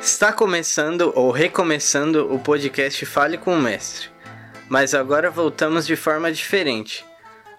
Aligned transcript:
Está 0.00 0.32
começando 0.32 1.12
ou 1.14 1.30
recomeçando 1.30 2.32
o 2.32 2.38
podcast 2.38 3.04
Fale 3.06 3.38
com 3.38 3.54
o 3.54 3.60
Mestre, 3.60 4.10
mas 4.68 4.94
agora 4.94 5.30
voltamos 5.30 5.86
de 5.86 5.96
forma 5.96 6.32
diferente. 6.32 7.04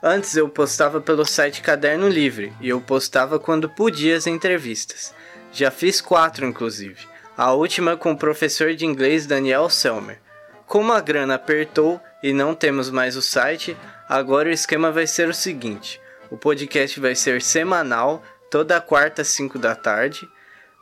Antes 0.02 0.36
eu 0.36 0.48
postava 0.48 1.02
pelo 1.02 1.26
site 1.26 1.62
Caderno 1.62 2.08
Livre 2.08 2.54
e 2.62 2.70
eu 2.70 2.80
postava 2.80 3.38
quando 3.38 3.70
podia 3.70 4.16
as 4.16 4.28
entrevistas. 4.28 5.14
Já 5.52 5.70
fiz 5.70 6.00
quatro, 6.00 6.46
inclusive. 6.46 7.06
A 7.36 7.54
última 7.54 7.98
com 7.98 8.14
o 8.14 8.18
professor 8.18 8.74
de 8.74 8.86
inglês 8.86 9.26
Daniel 9.26 9.70
Selmer. 9.70 10.20
Como 10.66 10.94
a 10.94 11.02
grana 11.02 11.36
apertou 11.36 12.00
e 12.22 12.34
não 12.34 12.54
temos 12.54 12.90
mais 12.90 13.16
o 13.16 13.22
site, 13.22 13.78
agora 14.08 14.50
o 14.50 14.52
esquema 14.54 14.92
vai 14.92 15.08
ser 15.08 15.30
o 15.30 15.34
seguinte: 15.34 16.00
o 16.30 16.38
podcast 16.38 17.00
vai 17.00 17.16
ser 17.16 17.42
semanal, 17.42 18.24
toda 18.52 18.82
quarta 18.82 19.22
às 19.22 19.30
5 19.30 19.58
da 19.58 19.76
tarde. 19.76 20.30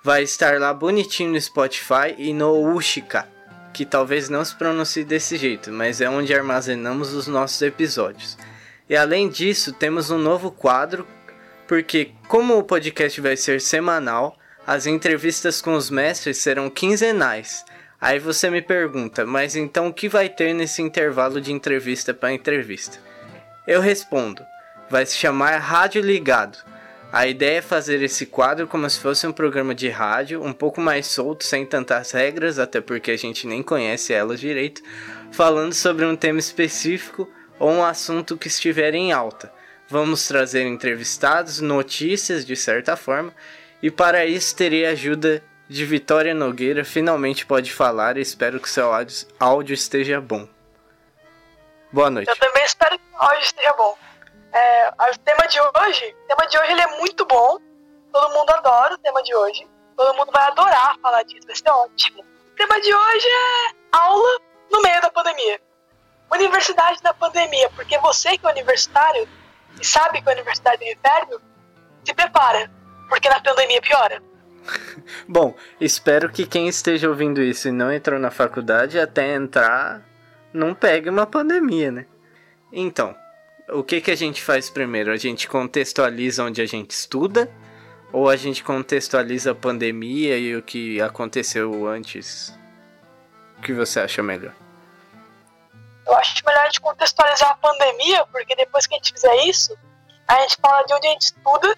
Vai 0.03 0.23
estar 0.23 0.59
lá 0.59 0.73
bonitinho 0.73 1.31
no 1.31 1.41
Spotify 1.41 2.16
e 2.17 2.34
no 2.34 2.73
Ushika, 2.73 3.27
que 3.73 3.85
talvez 3.85 4.30
não 4.30 4.45
se 4.45 4.55
pronuncie 4.55 5.03
desse 5.03 5.35
jeito, 5.35 5.71
mas 5.71 5.99
é 5.99 6.09
onde 6.09 6.34
armazenamos 6.34 7.13
os 7.13 7.27
nossos 7.27 7.61
episódios. 7.61 8.38
E 8.89 8.95
além 8.95 9.27
disso, 9.27 9.73
temos 9.73 10.09
um 10.09 10.17
novo 10.17 10.49
quadro, 10.49 11.05
porque 11.67 12.11
como 12.27 12.58
o 12.58 12.63
podcast 12.63 13.19
vai 13.19 13.35
ser 13.35 13.59
semanal, 13.59 14.38
as 14.66 14.85
entrevistas 14.85 15.61
com 15.61 15.73
os 15.73 15.89
mestres 15.89 16.38
serão 16.38 16.69
quinzenais. 16.69 17.66
Aí 17.99 18.19
você 18.19 18.49
me 18.51 18.61
pergunta, 18.61 19.25
mas 19.25 19.55
então 19.55 19.87
o 19.87 19.93
que 19.93 20.07
vai 20.07 20.29
ter 20.29 20.53
nesse 20.53 20.83
intervalo 20.83 21.41
de 21.41 21.51
entrevista 21.51 22.13
para 22.13 22.31
entrevista? 22.31 22.99
Eu 23.65 23.81
respondo, 23.81 24.45
vai 24.88 25.03
se 25.03 25.15
chamar 25.15 25.57
Rádio 25.57 26.03
Ligado. 26.03 26.59
A 27.11 27.25
ideia 27.25 27.57
é 27.57 27.61
fazer 27.61 28.03
esse 28.03 28.27
quadro 28.27 28.67
como 28.67 28.88
se 28.88 28.99
fosse 28.99 29.25
um 29.25 29.31
programa 29.31 29.73
de 29.73 29.89
rádio, 29.89 30.44
um 30.44 30.53
pouco 30.53 30.80
mais 30.80 31.07
solto, 31.07 31.44
sem 31.44 31.66
tantas 31.66 32.11
regras, 32.11 32.59
até 32.59 32.80
porque 32.81 33.09
a 33.09 33.17
gente 33.17 33.47
nem 33.47 33.63
conhece 33.63 34.13
elas 34.13 34.39
direito, 34.39 34.83
falando 35.31 35.73
sobre 35.73 36.05
um 36.05 36.16
tema 36.16 36.38
específico 36.38 37.27
ou 37.57 37.72
um 37.72 37.83
assunto 37.83 38.38
que 38.38 38.47
estiver 38.47 38.94
em 38.94 39.11
alta. 39.11 39.52
Vamos 39.89 40.27
trazer 40.27 40.67
entrevistados, 40.67 41.61
notícias 41.61 42.45
de 42.45 42.55
certa 42.55 42.95
forma, 42.95 43.33
e 43.81 43.89
para 43.89 44.25
isso 44.27 44.55
terei 44.55 44.85
a 44.85 44.91
ajuda 44.91 45.41
de 45.69 45.85
Vitória 45.85 46.33
Nogueira, 46.33 46.85
finalmente 46.85 47.45
pode 47.45 47.73
falar 47.73 48.17
e 48.17 48.21
espero 48.21 48.59
que 48.59 48.69
seu 48.69 48.89
áudio 49.39 49.73
esteja 49.73 50.21
bom. 50.21 50.47
Boa 51.91 52.09
noite. 52.09 52.29
Eu 52.29 52.37
também 52.37 52.63
espero 52.63 52.97
que 52.97 53.05
o 53.13 53.21
áudio 53.21 53.41
esteja 53.41 53.73
bom. 53.73 53.97
É, 54.53 54.89
o 54.89 55.17
tema 55.19 55.47
de 55.47 55.59
hoje, 55.59 56.15
tema 56.27 56.47
de 56.47 56.57
hoje 56.57 56.71
ele 56.71 56.81
é 56.81 56.97
muito 56.97 57.25
bom. 57.25 57.57
Todo 58.11 58.33
mundo 58.33 58.49
adora 58.51 58.95
o 58.95 58.97
tema 58.97 59.21
de 59.21 59.35
hoje. 59.35 59.67
Todo 59.95 60.15
mundo 60.15 60.31
vai 60.31 60.43
adorar 60.47 60.95
falar 61.01 61.23
disso, 61.23 61.45
vai 61.45 61.55
ser 61.55 61.69
ótimo. 61.69 62.21
O 62.21 62.55
tema 62.55 62.79
de 62.79 62.93
hoje 62.93 63.27
é 63.27 63.75
aula 63.91 64.39
no 64.71 64.81
meio 64.81 65.01
da 65.01 65.09
pandemia. 65.09 65.59
Universidade 66.31 67.01
da 67.01 67.13
pandemia, 67.13 67.69
porque 67.71 67.97
você 67.99 68.38
que 68.38 68.45
é 68.45 68.49
universitário 68.49 69.27
e 69.79 69.85
sabe 69.85 70.21
que 70.21 70.29
a 70.29 70.33
universidade 70.33 70.83
é 70.83 70.93
inferno, 70.93 71.41
se 72.03 72.13
prepara, 72.13 72.71
porque 73.09 73.29
na 73.29 73.41
pandemia 73.41 73.81
piora. 73.81 74.21
Bom, 75.27 75.55
espero 75.79 76.29
que 76.29 76.45
quem 76.45 76.67
esteja 76.67 77.09
ouvindo 77.09 77.41
isso 77.41 77.67
e 77.67 77.71
não 77.71 77.91
entrou 77.91 78.19
na 78.19 78.31
faculdade 78.31 78.99
até 78.99 79.33
entrar 79.33 80.01
não 80.53 80.73
pegue 80.73 81.09
uma 81.09 81.25
pandemia, 81.25 81.91
né? 81.91 82.05
Então, 82.71 83.15
o 83.69 83.83
que, 83.83 84.01
que 84.01 84.11
a 84.11 84.15
gente 84.15 84.41
faz 84.41 84.69
primeiro? 84.69 85.11
A 85.11 85.17
gente 85.17 85.47
contextualiza 85.47 86.43
onde 86.43 86.61
a 86.61 86.65
gente 86.65 86.91
estuda? 86.91 87.49
Ou 88.11 88.29
a 88.29 88.35
gente 88.35 88.63
contextualiza 88.63 89.51
a 89.51 89.55
pandemia 89.55 90.38
e 90.38 90.55
o 90.55 90.63
que 90.63 91.01
aconteceu 91.01 91.88
antes? 91.88 92.57
O 93.57 93.61
que 93.61 93.73
você 93.73 94.00
acha 94.00 94.23
melhor? 94.23 94.53
Eu 96.06 96.16
acho 96.16 96.41
melhor 96.45 96.61
a 96.61 96.66
gente 96.66 96.79
contextualizar 96.79 97.51
a 97.51 97.56
pandemia, 97.56 98.25
porque 98.27 98.56
depois 98.56 98.88
que 98.88 98.95
a 98.95 98.97
gente 98.97 99.11
fizer 99.11 99.35
isso, 99.44 99.77
a 100.27 100.39
gente 100.41 100.57
fala 100.61 100.83
de 100.83 100.94
onde 100.94 101.07
a 101.07 101.11
gente 101.11 101.23
estuda 101.23 101.77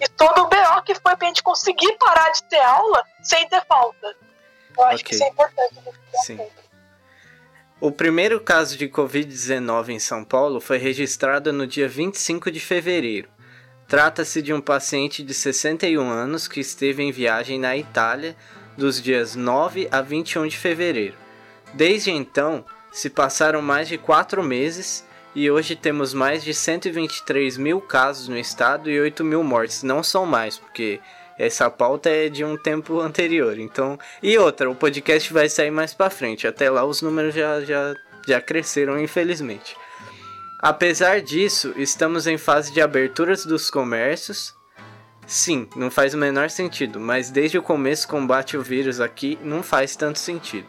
e 0.00 0.08
todo 0.08 0.42
o 0.42 0.48
BO 0.48 0.82
que 0.84 0.94
foi 0.94 1.16
pra 1.16 1.28
gente 1.28 1.42
conseguir 1.42 1.96
parar 1.98 2.30
de 2.30 2.42
ter 2.44 2.60
aula 2.60 3.04
sem 3.22 3.48
ter 3.48 3.64
falta. 3.66 4.16
Eu 4.76 4.84
acho 4.84 4.94
okay. 4.96 5.04
que 5.04 5.14
isso 5.14 5.24
é 5.24 5.28
importante. 5.28 5.74
Sim. 6.24 6.40
O 7.80 7.90
primeiro 7.90 8.40
caso 8.40 8.76
de 8.76 8.88
Covid-19 8.88 9.90
em 9.90 9.98
São 9.98 10.24
Paulo 10.24 10.60
foi 10.60 10.78
registrado 10.78 11.52
no 11.52 11.66
dia 11.66 11.88
25 11.88 12.50
de 12.50 12.60
fevereiro. 12.60 13.28
Trata-se 13.88 14.40
de 14.40 14.52
um 14.52 14.60
paciente 14.60 15.22
de 15.22 15.34
61 15.34 16.08
anos 16.08 16.46
que 16.46 16.60
esteve 16.60 17.02
em 17.02 17.10
viagem 17.10 17.58
na 17.58 17.76
Itália 17.76 18.36
dos 18.76 19.02
dias 19.02 19.34
9 19.34 19.88
a 19.90 20.00
21 20.00 20.46
de 20.46 20.56
fevereiro. 20.56 21.16
Desde 21.74 22.10
então, 22.10 22.64
se 22.92 23.10
passaram 23.10 23.62
mais 23.62 23.88
de 23.88 23.98
quatro 23.98 24.42
meses 24.42 25.04
e 25.34 25.50
hoje 25.50 25.76
temos 25.76 26.12
mais 26.12 26.42
de 26.42 26.52
123 26.52 27.56
mil 27.56 27.80
casos 27.80 28.28
no 28.28 28.36
estado 28.36 28.90
e 28.90 29.00
8 29.00 29.24
mil 29.24 29.44
mortes. 29.44 29.82
Não 29.82 30.02
são 30.02 30.26
mais, 30.26 30.58
porque 30.58 31.00
essa 31.38 31.70
pauta 31.70 32.10
é 32.10 32.28
de 32.28 32.44
um 32.44 32.56
tempo 32.56 33.00
anterior. 33.00 33.58
Então, 33.58 33.98
e 34.22 34.36
outra, 34.36 34.68
o 34.68 34.74
podcast 34.74 35.32
vai 35.32 35.48
sair 35.48 35.70
mais 35.70 35.94
para 35.94 36.10
frente. 36.10 36.46
Até 36.46 36.68
lá 36.68 36.84
os 36.84 37.00
números 37.00 37.34
já, 37.34 37.60
já, 37.60 37.94
já 38.26 38.40
cresceram, 38.40 39.00
infelizmente. 39.00 39.76
Apesar 40.58 41.22
disso, 41.22 41.72
estamos 41.76 42.26
em 42.26 42.36
fase 42.36 42.72
de 42.72 42.80
aberturas 42.80 43.46
dos 43.46 43.70
comércios. 43.70 44.54
Sim, 45.26 45.68
não 45.76 45.90
faz 45.90 46.12
o 46.12 46.18
menor 46.18 46.50
sentido, 46.50 46.98
mas 46.98 47.30
desde 47.30 47.56
o 47.56 47.62
começo 47.62 48.08
combate 48.08 48.56
o 48.56 48.62
vírus 48.62 49.00
aqui 49.00 49.38
não 49.44 49.62
faz 49.62 49.94
tanto 49.94 50.18
sentido. 50.18 50.66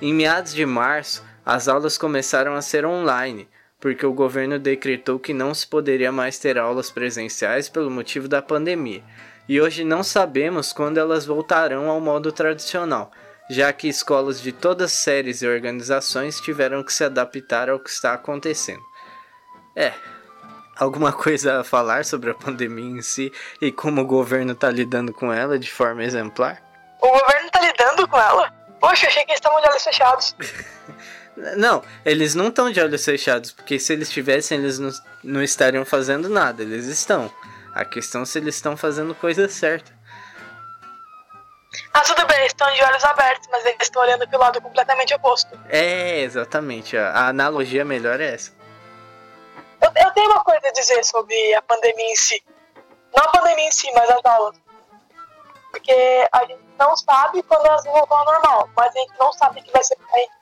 Em 0.00 0.14
meados 0.14 0.54
de 0.54 0.64
março, 0.64 1.22
as 1.44 1.68
aulas 1.68 1.96
começaram 1.98 2.54
a 2.54 2.62
ser 2.62 2.84
online, 2.86 3.46
porque 3.80 4.04
o 4.04 4.12
governo 4.12 4.58
decretou 4.58 5.18
que 5.18 5.32
não 5.32 5.54
se 5.54 5.66
poderia 5.66 6.10
mais 6.10 6.38
ter 6.38 6.58
aulas 6.58 6.90
presenciais 6.90 7.68
pelo 7.68 7.90
motivo 7.90 8.26
da 8.28 8.42
pandemia 8.42 9.02
e 9.48 9.60
hoje 9.60 9.82
não 9.82 10.02
sabemos 10.02 10.74
quando 10.74 10.98
elas 10.98 11.24
voltarão 11.24 11.88
ao 11.88 12.00
modo 12.00 12.30
tradicional, 12.30 13.10
já 13.48 13.72
que 13.72 13.88
escolas 13.88 14.42
de 14.42 14.52
todas 14.52 14.92
as 14.92 14.98
séries 14.98 15.40
e 15.40 15.48
organizações 15.48 16.38
tiveram 16.38 16.84
que 16.84 16.92
se 16.92 17.02
adaptar 17.02 17.70
ao 17.70 17.78
que 17.78 17.88
está 17.88 18.12
acontecendo. 18.12 18.82
É, 19.74 19.94
alguma 20.76 21.12
coisa 21.16 21.60
a 21.60 21.64
falar 21.64 22.04
sobre 22.04 22.30
a 22.30 22.34
pandemia 22.34 22.98
em 22.98 23.00
si 23.00 23.32
e 23.60 23.72
como 23.72 24.02
o 24.02 24.06
governo 24.06 24.52
está 24.52 24.68
lidando 24.70 25.14
com 25.14 25.32
ela 25.32 25.58
de 25.58 25.70
forma 25.70 26.04
exemplar? 26.04 26.62
O 27.00 27.08
governo 27.08 27.46
está 27.46 27.60
lidando 27.60 28.06
com 28.06 28.18
ela? 28.18 28.52
Poxa, 28.78 29.06
achei 29.06 29.24
que 29.24 29.30
eles 29.30 29.38
estavam 29.38 29.60
de 29.62 29.68
olhos 29.68 29.82
fechados. 29.82 30.36
não, 31.56 31.82
eles 32.04 32.34
não 32.34 32.48
estão 32.48 32.70
de 32.70 32.80
olhos 32.80 33.04
fechados, 33.04 33.52
porque 33.52 33.78
se 33.78 33.92
eles 33.92 34.10
tivessem, 34.10 34.58
eles 34.58 34.78
não, 34.78 34.90
não 35.22 35.42
estariam 35.42 35.84
fazendo 35.84 36.28
nada, 36.28 36.62
eles 36.62 36.86
estão. 36.86 37.32
A 37.74 37.84
questão 37.84 38.22
é 38.22 38.26
se 38.26 38.38
eles 38.38 38.56
estão 38.56 38.76
fazendo 38.76 39.14
coisa 39.14 39.48
certa. 39.48 39.96
Ah, 41.92 42.00
tudo 42.00 42.26
bem, 42.26 42.46
estão 42.46 42.70
de 42.72 42.82
olhos 42.82 43.04
abertos, 43.04 43.48
mas 43.50 43.64
eles 43.64 43.82
estão 43.82 44.02
olhando 44.02 44.26
pelo 44.28 44.42
lado 44.42 44.60
completamente 44.60 45.14
oposto. 45.14 45.58
É, 45.68 46.20
exatamente. 46.20 46.96
A, 46.96 47.28
analogia 47.28 47.84
melhor 47.84 48.20
é 48.20 48.34
essa. 48.34 48.52
Eu, 49.80 49.90
eu, 49.94 50.10
tenho 50.12 50.30
uma 50.30 50.42
coisa 50.42 50.66
a 50.66 50.72
dizer 50.72 51.04
sobre 51.04 51.54
a 51.54 51.62
pandemia 51.62 52.12
em 52.12 52.16
si. 52.16 52.42
Não 53.16 53.24
a 53.24 53.28
pandemia 53.28 53.68
em 53.68 53.72
si, 53.72 53.90
mas 53.94 54.10
as 54.10 54.24
aulas. 54.24 54.56
Porque 55.70 56.28
a 56.32 56.44
gente 56.46 56.64
não 56.78 56.96
sabe 56.96 57.42
quando 57.42 57.66
elas 57.66 57.84
vão 57.84 57.92
voltar 57.92 58.16
ao 58.16 58.24
normal, 58.24 58.70
mas 58.74 58.94
a 58.94 58.98
gente 58.98 59.12
não 59.18 59.32
sabe 59.34 59.62
que 59.62 59.70
vai 59.70 59.84
ser. 59.84 59.96
A 60.12 60.18
gente 60.18 60.32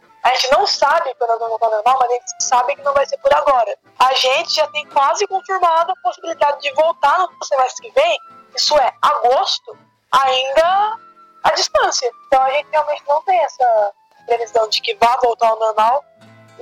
não 0.50 0.66
sabe 0.66 1.14
quando 1.14 1.30
elas 1.30 1.40
vão 1.40 1.48
voltar 1.50 1.66
ao 1.66 1.72
normal, 1.72 1.98
mas 2.00 2.10
a 2.10 2.12
gente 2.14 2.42
sabe 2.42 2.74
que 2.74 2.82
não 2.82 2.92
vai 2.92 3.06
ser 3.06 3.16
por 3.18 3.32
agora. 3.34 3.78
A 3.98 4.12
gente 4.14 4.54
já 4.54 4.66
tem 4.68 4.86
quase 4.88 5.26
confirmado 5.26 5.92
a 5.92 5.96
possibilidade 6.02 6.60
de 6.60 6.72
voltar 6.74 7.18
no 7.18 7.44
semestre 7.44 7.88
que 7.88 7.94
vem, 7.94 8.18
isso 8.54 8.76
é, 8.76 8.92
agosto, 9.02 9.78
ainda 10.12 10.98
à 11.44 11.50
distância. 11.52 12.10
Então 12.26 12.42
a 12.42 12.50
gente 12.50 12.68
realmente 12.70 13.02
não 13.06 13.22
tem 13.22 13.38
essa 13.38 13.92
previsão 14.26 14.68
de 14.68 14.80
que 14.80 14.94
vá 14.96 15.16
voltar 15.22 15.48
ao 15.48 15.58
normal, 15.58 16.04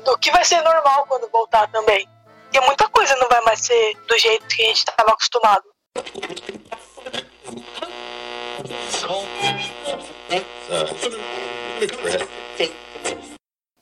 do 0.05 0.19
que 0.19 0.31
vai 0.31 0.45
ser 0.45 0.61
normal 0.63 1.07
quando 1.07 1.31
voltar 1.31 1.71
também. 1.71 2.09
E 2.53 2.61
muita 2.61 2.89
coisa 2.89 3.17
não 3.17 3.29
vai 3.29 3.41
mais 3.41 3.61
ser 3.61 3.97
do 4.07 4.19
jeito 4.19 4.47
que 4.47 4.63
a 4.63 4.67
gente 4.67 4.79
estava 4.79 5.11
acostumado. 5.11 5.65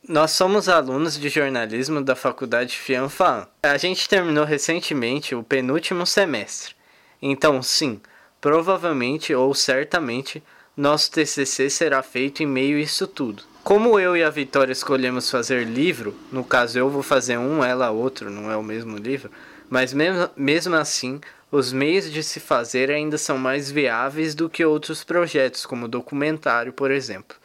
Nós 0.08 0.32
somos 0.32 0.68
alunos 0.68 1.16
de 1.16 1.28
jornalismo 1.28 2.02
da 2.02 2.16
faculdade 2.16 2.76
Fianfaan. 2.76 3.46
A 3.62 3.78
gente 3.78 4.08
terminou 4.08 4.44
recentemente 4.44 5.32
o 5.32 5.44
penúltimo 5.44 6.04
semestre. 6.04 6.74
Então, 7.22 7.62
sim, 7.62 8.00
provavelmente 8.40 9.32
ou 9.32 9.54
certamente 9.54 10.42
nosso 10.76 11.08
TCC 11.12 11.70
será 11.70 12.02
feito 12.02 12.42
em 12.42 12.46
meio 12.46 12.78
a 12.78 12.80
isso 12.80 13.06
tudo. 13.06 13.44
Como 13.62 14.00
eu 14.00 14.16
e 14.16 14.24
a 14.24 14.30
Vitória 14.30 14.72
escolhemos 14.72 15.30
fazer 15.30 15.64
livro, 15.68 16.16
no 16.32 16.42
caso 16.42 16.76
eu 16.76 16.90
vou 16.90 17.04
fazer 17.04 17.38
um, 17.38 17.62
ela 17.62 17.92
outro, 17.92 18.28
não 18.28 18.50
é 18.50 18.56
o 18.56 18.62
mesmo 18.62 18.96
livro, 18.96 19.30
mas 19.70 19.92
mesmo, 19.92 20.28
mesmo 20.36 20.74
assim, 20.74 21.20
os 21.48 21.72
meios 21.72 22.10
de 22.10 22.24
se 22.24 22.40
fazer 22.40 22.90
ainda 22.90 23.16
são 23.16 23.38
mais 23.38 23.70
viáveis 23.70 24.34
do 24.34 24.50
que 24.50 24.64
outros 24.64 25.04
projetos, 25.04 25.64
como 25.64 25.86
documentário, 25.86 26.72
por 26.72 26.90
exemplo. 26.90 27.36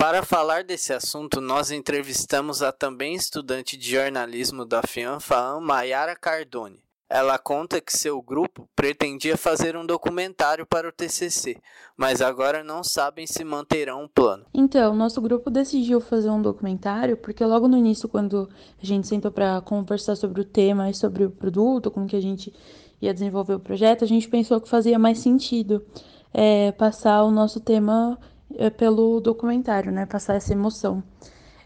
Para 0.00 0.22
falar 0.22 0.64
desse 0.64 0.94
assunto, 0.94 1.42
nós 1.42 1.70
entrevistamos 1.70 2.62
a 2.62 2.72
também 2.72 3.14
estudante 3.14 3.76
de 3.76 3.90
jornalismo 3.90 4.64
da 4.64 4.80
FIANFAAM, 4.82 5.60
Mayara 5.60 6.16
Cardone. 6.16 6.78
Ela 7.06 7.38
conta 7.38 7.82
que 7.82 7.92
seu 7.92 8.22
grupo 8.22 8.66
pretendia 8.74 9.36
fazer 9.36 9.76
um 9.76 9.84
documentário 9.84 10.64
para 10.64 10.88
o 10.88 10.92
TCC, 10.92 11.58
mas 11.98 12.22
agora 12.22 12.64
não 12.64 12.82
sabem 12.82 13.26
se 13.26 13.44
manterão 13.44 14.04
o 14.04 14.08
plano. 14.08 14.46
Então, 14.54 14.94
nosso 14.96 15.20
grupo 15.20 15.50
decidiu 15.50 16.00
fazer 16.00 16.30
um 16.30 16.40
documentário 16.40 17.18
porque 17.18 17.44
logo 17.44 17.68
no 17.68 17.76
início, 17.76 18.08
quando 18.08 18.48
a 18.82 18.86
gente 18.86 19.06
sentou 19.06 19.30
para 19.30 19.60
conversar 19.60 20.16
sobre 20.16 20.40
o 20.40 20.46
tema 20.46 20.88
e 20.88 20.94
sobre 20.94 21.26
o 21.26 21.30
produto, 21.30 21.90
como 21.90 22.06
que 22.06 22.16
a 22.16 22.22
gente 22.22 22.50
ia 23.02 23.12
desenvolver 23.12 23.52
o 23.52 23.60
projeto, 23.60 24.02
a 24.02 24.08
gente 24.08 24.26
pensou 24.30 24.62
que 24.62 24.68
fazia 24.70 24.98
mais 24.98 25.18
sentido 25.18 25.84
é, 26.32 26.72
passar 26.72 27.22
o 27.22 27.30
nosso 27.30 27.60
tema 27.60 28.18
pelo 28.68 29.20
documentário, 29.20 29.90
né? 29.90 30.04
Passar 30.04 30.34
essa 30.34 30.52
emoção. 30.52 31.02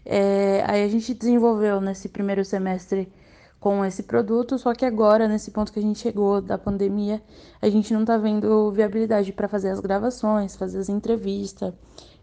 É, 0.05 0.63
aí 0.67 0.83
a 0.83 0.87
gente 0.87 1.13
desenvolveu 1.13 1.81
nesse 1.81 2.07
primeiro 2.07 2.45
semestre 2.45 3.11
com 3.59 3.83
esse 3.83 4.03
produto, 4.03 4.59
só 4.59 4.75
que 4.75 4.85
agora, 4.85 5.27
nesse 5.27 5.49
ponto 5.49 5.73
que 5.73 5.79
a 5.79 5.81
gente 5.81 5.97
chegou 5.97 6.39
da 6.39 6.55
pandemia, 6.55 7.19
a 7.59 7.67
gente 7.67 7.91
não 7.91 8.05
tá 8.05 8.15
vendo 8.15 8.71
viabilidade 8.71 9.33
para 9.33 9.47
fazer 9.47 9.69
as 9.69 9.79
gravações, 9.79 10.55
fazer 10.55 10.77
as 10.77 10.87
entrevistas, 10.87 11.73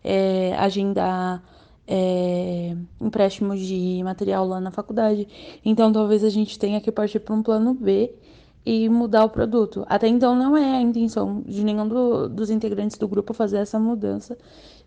é, 0.05 0.55
agendar 0.57 1.43
é, 1.87 2.77
empréstimos 3.01 3.59
de 3.59 4.01
material 4.05 4.47
lá 4.47 4.61
na 4.61 4.71
faculdade. 4.71 5.27
Então, 5.65 5.93
talvez 5.93 6.23
a 6.23 6.31
gente 6.31 6.57
tenha 6.59 6.81
que 6.81 6.93
partir 6.93 7.19
para 7.19 7.35
um 7.35 7.43
plano 7.43 7.75
B 7.75 8.15
e 8.65 8.89
mudar 8.89 9.25
o 9.25 9.31
produto. 9.31 9.85
Até 9.89 10.07
então, 10.07 10.35
não 10.35 10.57
é 10.57 10.77
a 10.77 10.81
intenção 10.81 11.43
de 11.47 11.65
nenhum 11.65 11.89
do, 11.89 12.29
dos 12.29 12.51
integrantes 12.51 12.97
do 12.99 13.09
grupo 13.09 13.35
fazer 13.35 13.59
essa 13.59 13.79
mudança. 13.79 14.37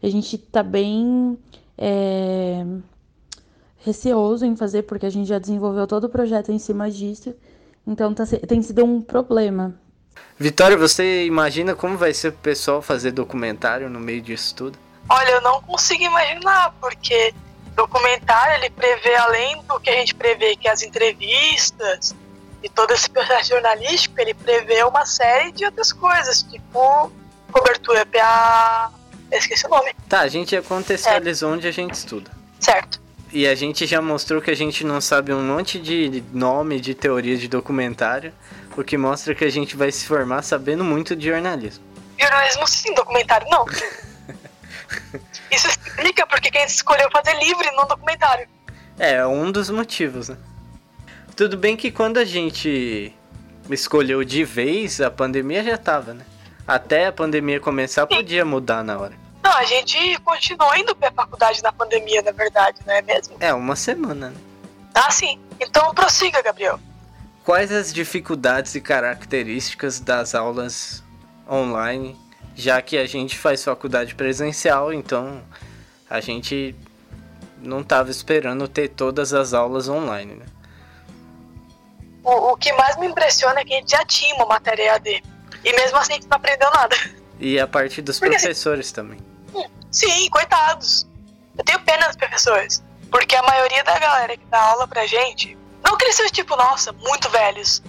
A 0.02 0.08
gente 0.08 0.38
tá 0.38 0.64
bem. 0.64 1.38
É, 1.78 2.66
receoso 3.86 4.44
em 4.46 4.56
fazer, 4.56 4.84
porque 4.84 5.06
a 5.06 5.10
gente 5.10 5.28
já 5.28 5.38
desenvolveu 5.38 5.86
todo 5.86 6.06
o 6.06 6.10
projeto 6.10 6.52
em 6.52 6.58
cima 6.58 6.90
disso. 6.90 7.36
Então 7.86 8.14
tá, 8.14 8.26
tem 8.48 8.62
sido 8.62 8.84
um 8.84 9.00
problema. 9.00 9.76
Vitória, 10.40 10.76
você 10.76 11.26
imagina 11.26 11.76
como 11.76 11.96
vai 11.96 12.14
ser 12.14 12.30
o 12.30 12.34
pessoal 12.34 12.82
fazer 12.82 13.12
documentário 13.12 13.90
no 13.90 14.00
meio 14.00 14.22
disso 14.22 14.56
tudo? 14.56 14.80
Olha, 15.08 15.30
eu 15.30 15.42
não 15.42 15.62
consigo 15.62 16.04
imaginar, 16.04 16.76
porque 16.82 17.32
documentário 17.76 18.56
ele 18.56 18.72
prevê 18.72 19.16
além 19.16 19.62
do 19.64 19.80
que 19.80 19.90
a 19.90 19.94
gente 19.98 20.16
prevê 20.16 20.56
que 20.56 20.68
as 20.68 20.82
entrevistas 20.82 22.16
e 22.66 22.70
todo 22.70 22.92
esse 22.92 23.08
processo 23.08 23.50
jornalístico, 23.50 24.20
ele 24.20 24.34
prevê 24.34 24.84
uma 24.84 25.06
série 25.06 25.52
de 25.52 25.64
outras 25.64 25.94
coisas, 25.94 26.42
tipo 26.42 27.12
cobertura 27.52 28.04
PA, 28.08 28.92
esqueci 29.32 29.68
o 29.68 29.70
nome. 29.70 29.96
Tá, 30.10 30.22
a 30.22 30.28
gente 30.28 30.60
contextualizou 30.64 31.52
é. 31.52 31.54
onde 31.54 31.68
a 31.68 31.72
gente 31.72 31.94
estuda. 31.94 32.32
Certo. 32.60 33.00
E 33.32 33.48
a 33.48 33.54
gente 33.54 33.86
já 33.86 34.02
mostrou 34.02 34.42
que 34.42 34.50
a 34.50 34.56
gente 34.56 34.84
não 34.84 35.00
sabe 35.00 35.32
um 35.32 35.44
monte 35.44 35.80
de 35.80 36.24
nome 36.34 36.80
de 36.82 36.96
teoria 36.96 37.38
de 37.38 37.48
documentário, 37.48 38.34
o 38.76 38.84
que 38.84 38.98
mostra 38.98 39.36
que 39.36 39.46
a 39.46 39.52
gente 39.52 39.78
vai 39.78 39.92
se 39.92 40.08
formar 40.08 40.42
sabendo 40.42 40.84
muito 40.84 41.16
de 41.16 41.28
jornalismo. 41.30 41.84
Jornalismo 42.20 42.68
sim, 42.68 42.96
documentário 42.96 43.48
não. 43.48 43.64
Isso 45.52 45.68
explica 45.68 46.26
porque 46.26 46.50
quem 46.50 46.66
escolheu 46.66 47.12
fazer 47.12 47.38
livre 47.38 47.70
não 47.76 47.86
documentário. 47.86 48.48
É, 48.98 49.24
um 49.24 49.52
dos 49.52 49.70
motivos, 49.70 50.30
né? 50.30 50.38
Tudo 51.36 51.58
bem 51.58 51.76
que 51.76 51.92
quando 51.92 52.18
a 52.18 52.24
gente 52.24 53.14
escolheu 53.70 54.24
de 54.24 54.46
vez, 54.46 55.02
a 55.02 55.12
pandemia 55.12 55.64
já 55.64 55.78
tava, 55.78 56.14
né? 56.14 56.26
Até 56.66 57.08
a 57.08 57.12
pandemia 57.12 57.60
começar, 57.60 58.08
podia 58.08 58.46
mudar 58.46 58.84
na 58.84 58.98
hora. 58.98 59.14
Não, 59.44 59.52
a 59.52 59.66
gente 59.66 60.18
continuou 60.22 60.76
indo 60.76 60.96
pra 60.96 61.12
faculdade 61.12 61.62
na 61.62 61.74
pandemia, 61.74 62.22
na 62.22 62.32
verdade, 62.32 62.80
não 62.88 62.94
é 62.94 63.02
mesmo? 63.02 63.36
É, 63.40 63.54
uma 63.54 63.76
semana, 63.76 64.30
né? 64.30 64.36
Ah, 64.94 65.12
sim. 65.12 65.38
Então 65.60 65.94
prossiga, 65.94 66.42
Gabriel. 66.42 66.80
Quais 67.44 67.70
as 67.72 67.94
dificuldades 67.94 68.74
e 68.74 68.82
características 68.82 70.00
das 70.00 70.34
aulas 70.34 71.04
online, 71.52 72.18
já 72.56 72.82
que 72.82 72.98
a 72.98 73.06
gente 73.06 73.38
faz 73.38 73.64
faculdade 73.64 74.16
presencial, 74.16 74.94
então 74.94 75.42
a 76.10 76.22
gente 76.22 76.74
não 77.62 77.82
estava 77.82 78.10
esperando 78.10 78.68
ter 78.70 78.88
todas 78.88 79.34
as 79.34 79.54
aulas 79.54 79.90
online, 79.90 80.36
né? 80.36 80.46
O, 82.26 82.54
o, 82.54 82.58
que 82.58 82.74
mais 82.74 82.98
me 82.98 83.06
impressiona 83.06 83.60
é 83.60 83.64
que 83.64 83.74
a 83.76 83.78
gente 83.78 83.92
já 83.92 84.04
tinha 84.04 84.34
uma 84.34 84.48
matéria 84.48 84.96
AD. 84.96 85.24
E 85.64 85.74
mesmo 85.74 85.98
assim 85.98 86.14
a 86.14 86.16
gente 86.16 86.28
não 86.28 86.38
aprendeu 86.38 86.70
nada. 86.72 86.96
E 87.40 87.60
a 87.60 87.68
parte 87.68 88.02
dos 88.02 88.18
Porque, 88.18 88.36
assim, 88.36 88.46
professores 88.46 88.88
assim, 88.88 88.96
também. 88.96 89.20
Sim, 89.92 90.30
coitados. 90.30 91.08
Eu 91.58 91.64
tenho 91.64 91.80
pena 91.82 92.08
dos 92.08 92.16
professores. 92.16 92.84
Porque 93.12 93.36
a 93.36 93.44
maioria 93.44 93.84
da 93.84 94.00
galera 94.00 94.36
que 94.36 94.46
dá 94.46 94.60
aula 94.60 94.88
pra 94.88 95.06
gente, 95.06 95.58
não 95.84 95.96
que 95.96 96.06
eles 96.06 96.16
sejam 96.16 96.32
tipo, 96.32 96.56
nossa, 96.56 96.92
muito 96.94 97.30
velhos, 97.30 97.84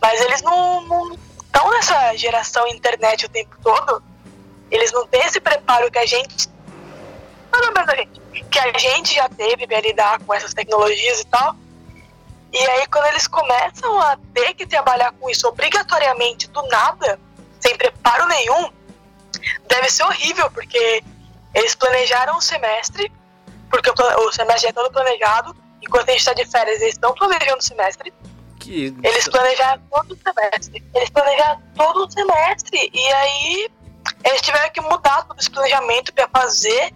mas 0.00 0.20
eles 0.20 0.42
não 0.42 1.16
estão 1.42 1.70
nessa 1.70 2.16
geração 2.16 2.66
internet 2.66 3.26
o 3.26 3.28
tempo 3.28 3.56
todo. 3.62 4.02
Eles 4.70 4.92
não 4.92 5.06
têm 5.06 5.22
esse 5.22 5.40
preparo 5.40 5.90
que 5.90 5.98
a 5.98 6.06
gente. 6.06 6.48
Não, 7.52 7.60
não, 7.60 7.82
a 7.82 7.96
gente. 7.96 8.44
Que 8.50 8.58
a 8.58 8.78
gente 8.78 9.14
já 9.14 9.28
teve 9.28 9.66
pra 9.66 9.80
lidar 9.80 10.18
com 10.20 10.34
essas 10.34 10.52
tecnologias 10.52 11.20
e 11.20 11.26
tal. 11.26 11.56
E 12.52 12.58
aí, 12.58 12.86
quando 12.86 13.06
eles 13.06 13.26
começam 13.26 14.00
a 14.00 14.16
ter 14.32 14.54
que 14.54 14.66
trabalhar 14.66 15.12
com 15.12 15.28
isso 15.28 15.46
obrigatoriamente 15.46 16.48
do 16.48 16.62
nada, 16.68 17.20
sem 17.60 17.76
preparo 17.76 18.26
nenhum, 18.26 18.70
deve 19.68 19.90
ser 19.90 20.04
horrível, 20.04 20.50
porque 20.50 21.02
eles 21.54 21.74
planejaram 21.74 22.36
o 22.36 22.40
semestre, 22.40 23.12
porque 23.70 23.90
o, 23.90 24.32
semestre 24.32 24.62
já 24.62 24.68
é 24.68 24.72
todo 24.72 24.90
planejado, 24.90 25.54
enquanto 25.82 26.08
a 26.08 26.12
gente 26.12 26.20
está 26.20 26.32
de 26.32 26.46
férias, 26.46 26.80
eles 26.80 26.94
estão 26.94 27.12
planejando 27.14 27.58
o 27.58 27.62
semestre. 27.62 28.12
Que... 28.58 28.94
Eles 29.02 29.28
planejaram 29.28 29.82
todo 29.90 30.12
o 30.12 30.16
semestre. 30.16 30.84
Eles 30.94 31.10
planejaram 31.10 31.62
todo 31.76 32.06
o 32.06 32.10
semestre. 32.10 32.90
E 32.92 33.12
aí 33.12 33.70
eles 34.24 34.40
tiveram 34.40 34.70
que 34.70 34.80
mudar 34.80 35.24
todo 35.26 35.38
esse 35.38 35.50
planejamento 35.50 36.12
para 36.12 36.28
fazer 36.28 36.92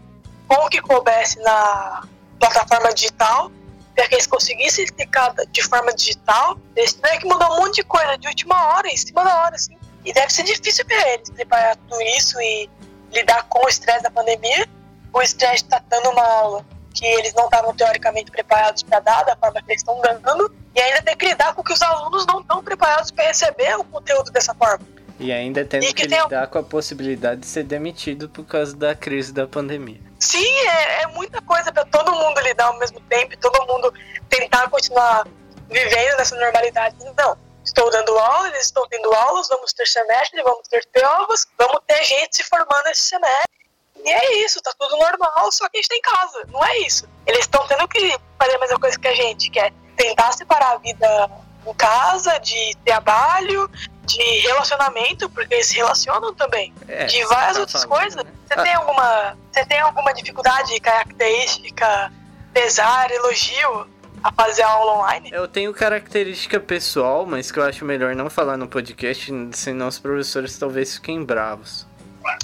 com 0.48 0.68
que 0.68 0.80
coubesse 0.80 1.38
na 1.40 2.02
plataforma 2.38 2.92
digital, 2.92 3.50
para 3.94 4.08
que 4.08 4.14
eles 4.14 4.26
conseguissem 4.26 4.84
explicar 4.84 5.34
de 5.50 5.62
forma 5.62 5.92
digital. 5.92 6.58
Eles 6.74 6.94
tiveram 6.94 7.18
que 7.18 7.26
mudar 7.26 7.50
um 7.52 7.60
monte 7.60 7.76
de 7.76 7.84
coisa 7.84 8.16
de 8.16 8.28
última 8.28 8.68
hora, 8.68 8.88
em 8.88 8.96
cima 8.96 9.24
da 9.24 9.42
hora, 9.42 9.54
assim. 9.54 9.76
E 10.04 10.12
deve 10.12 10.32
ser 10.32 10.42
difícil 10.44 10.84
para 10.84 11.14
eles 11.14 11.30
preparar 11.30 11.76
tudo 11.76 12.00
isso 12.02 12.40
e 12.40 12.68
lidar 13.12 13.44
com 13.44 13.64
o 13.64 13.68
estresse 13.68 14.02
da 14.02 14.10
pandemia, 14.10 14.66
o 15.12 15.20
estresse 15.20 15.64
está 15.64 15.80
dando 15.88 16.10
uma 16.10 16.22
aula 16.22 16.64
que 16.94 17.06
eles 17.06 17.32
não 17.34 17.44
estavam 17.44 17.74
teoricamente 17.74 18.30
preparados 18.30 18.82
para 18.82 19.00
dar, 19.00 19.24
da 19.24 19.36
forma 19.36 19.62
que 19.62 19.70
eles 19.70 19.80
estão 19.80 20.00
dando, 20.00 20.54
e 20.74 20.80
ainda 20.80 21.02
ter 21.02 21.16
que 21.16 21.26
lidar 21.26 21.54
com 21.54 21.62
que 21.62 21.72
os 21.72 21.80
alunos 21.80 22.26
não 22.26 22.40
estão 22.40 22.62
preparados 22.62 23.10
para 23.10 23.26
receber 23.26 23.78
o 23.78 23.84
conteúdo 23.84 24.30
dessa 24.30 24.54
forma. 24.54 24.84
E 25.18 25.32
ainda 25.32 25.64
tendo 25.64 25.84
e 25.84 25.92
que, 25.92 26.06
que 26.06 26.14
lidar 26.14 26.46
com 26.48 26.58
a 26.58 26.62
possibilidade 26.62 27.42
de 27.42 27.46
ser 27.46 27.64
demitido 27.64 28.28
por 28.28 28.44
causa 28.44 28.76
da 28.76 28.94
crise 28.94 29.32
da 29.32 29.46
pandemia. 29.46 30.00
Sim, 30.22 30.56
é, 30.68 31.02
é 31.02 31.06
muita 31.08 31.42
coisa 31.42 31.72
para 31.72 31.84
todo 31.84 32.14
mundo 32.14 32.40
lidar 32.42 32.66
ao 32.66 32.78
mesmo 32.78 33.00
tempo, 33.00 33.36
todo 33.38 33.66
mundo 33.66 33.92
tentar 34.28 34.70
continuar 34.70 35.26
vivendo 35.68 36.16
nessa 36.16 36.36
normalidade. 36.36 36.94
Não, 37.18 37.36
estou 37.64 37.90
dando 37.90 38.16
aula, 38.16 38.46
eles 38.50 38.66
estão 38.66 38.86
tendo 38.86 39.12
aulas, 39.12 39.48
vamos 39.48 39.72
ter 39.72 39.84
semestre, 39.84 40.40
vamos 40.44 40.68
ter 40.68 40.86
provas, 40.92 41.44
vamos 41.58 41.80
ter 41.88 42.04
gente 42.04 42.36
se 42.36 42.44
formando 42.44 42.86
esse 42.86 43.00
semestre. 43.00 43.50
E 43.96 44.12
é 44.12 44.44
isso, 44.44 44.62
tá 44.62 44.72
tudo 44.78 44.96
normal, 44.96 45.50
só 45.50 45.68
que 45.68 45.78
a 45.78 45.82
gente 45.82 45.88
tá 45.88 45.96
em 45.96 46.00
casa, 46.00 46.44
não 46.52 46.64
é 46.64 46.78
isso. 46.78 47.08
Eles 47.26 47.40
estão 47.40 47.66
tendo 47.66 47.88
que 47.88 48.16
fazer 48.38 48.54
a 48.54 48.60
mesma 48.60 48.78
coisa 48.78 48.96
que 48.96 49.08
a 49.08 49.14
gente, 49.16 49.50
que 49.50 49.58
é 49.58 49.72
tentar 49.96 50.30
separar 50.30 50.74
a 50.74 50.78
vida 50.78 51.30
em 51.66 51.74
casa, 51.74 52.38
de 52.38 52.76
trabalho, 52.84 53.68
de 54.04 54.22
relacionamento, 54.40 55.28
porque 55.30 55.54
eles 55.54 55.66
se 55.66 55.76
relacionam 55.76 56.34
também, 56.34 56.72
é, 56.88 57.06
de 57.06 57.24
várias 57.26 57.54
tá 57.54 57.60
outras 57.60 57.84
coisas. 57.84 58.16
Né? 58.16 58.30
Você, 58.46 58.54
ah. 58.54 58.62
tem 58.62 58.74
alguma, 58.74 59.36
você 59.50 59.64
tem 59.64 59.80
alguma 59.80 60.12
dificuldade 60.12 60.78
característica, 60.80 62.12
pesar, 62.52 63.10
elogio 63.10 63.86
a 64.22 64.32
fazer 64.32 64.62
aula 64.62 64.98
online? 64.98 65.30
Eu 65.32 65.46
tenho 65.48 65.72
característica 65.72 66.58
pessoal, 66.58 67.24
mas 67.26 67.50
que 67.50 67.58
eu 67.58 67.64
acho 67.64 67.84
melhor 67.84 68.14
não 68.14 68.28
falar 68.28 68.56
no 68.56 68.66
podcast, 68.66 69.32
senão 69.52 69.88
os 69.88 69.98
professores 69.98 70.58
talvez 70.58 70.94
fiquem 70.94 71.24
bravos. 71.24 71.86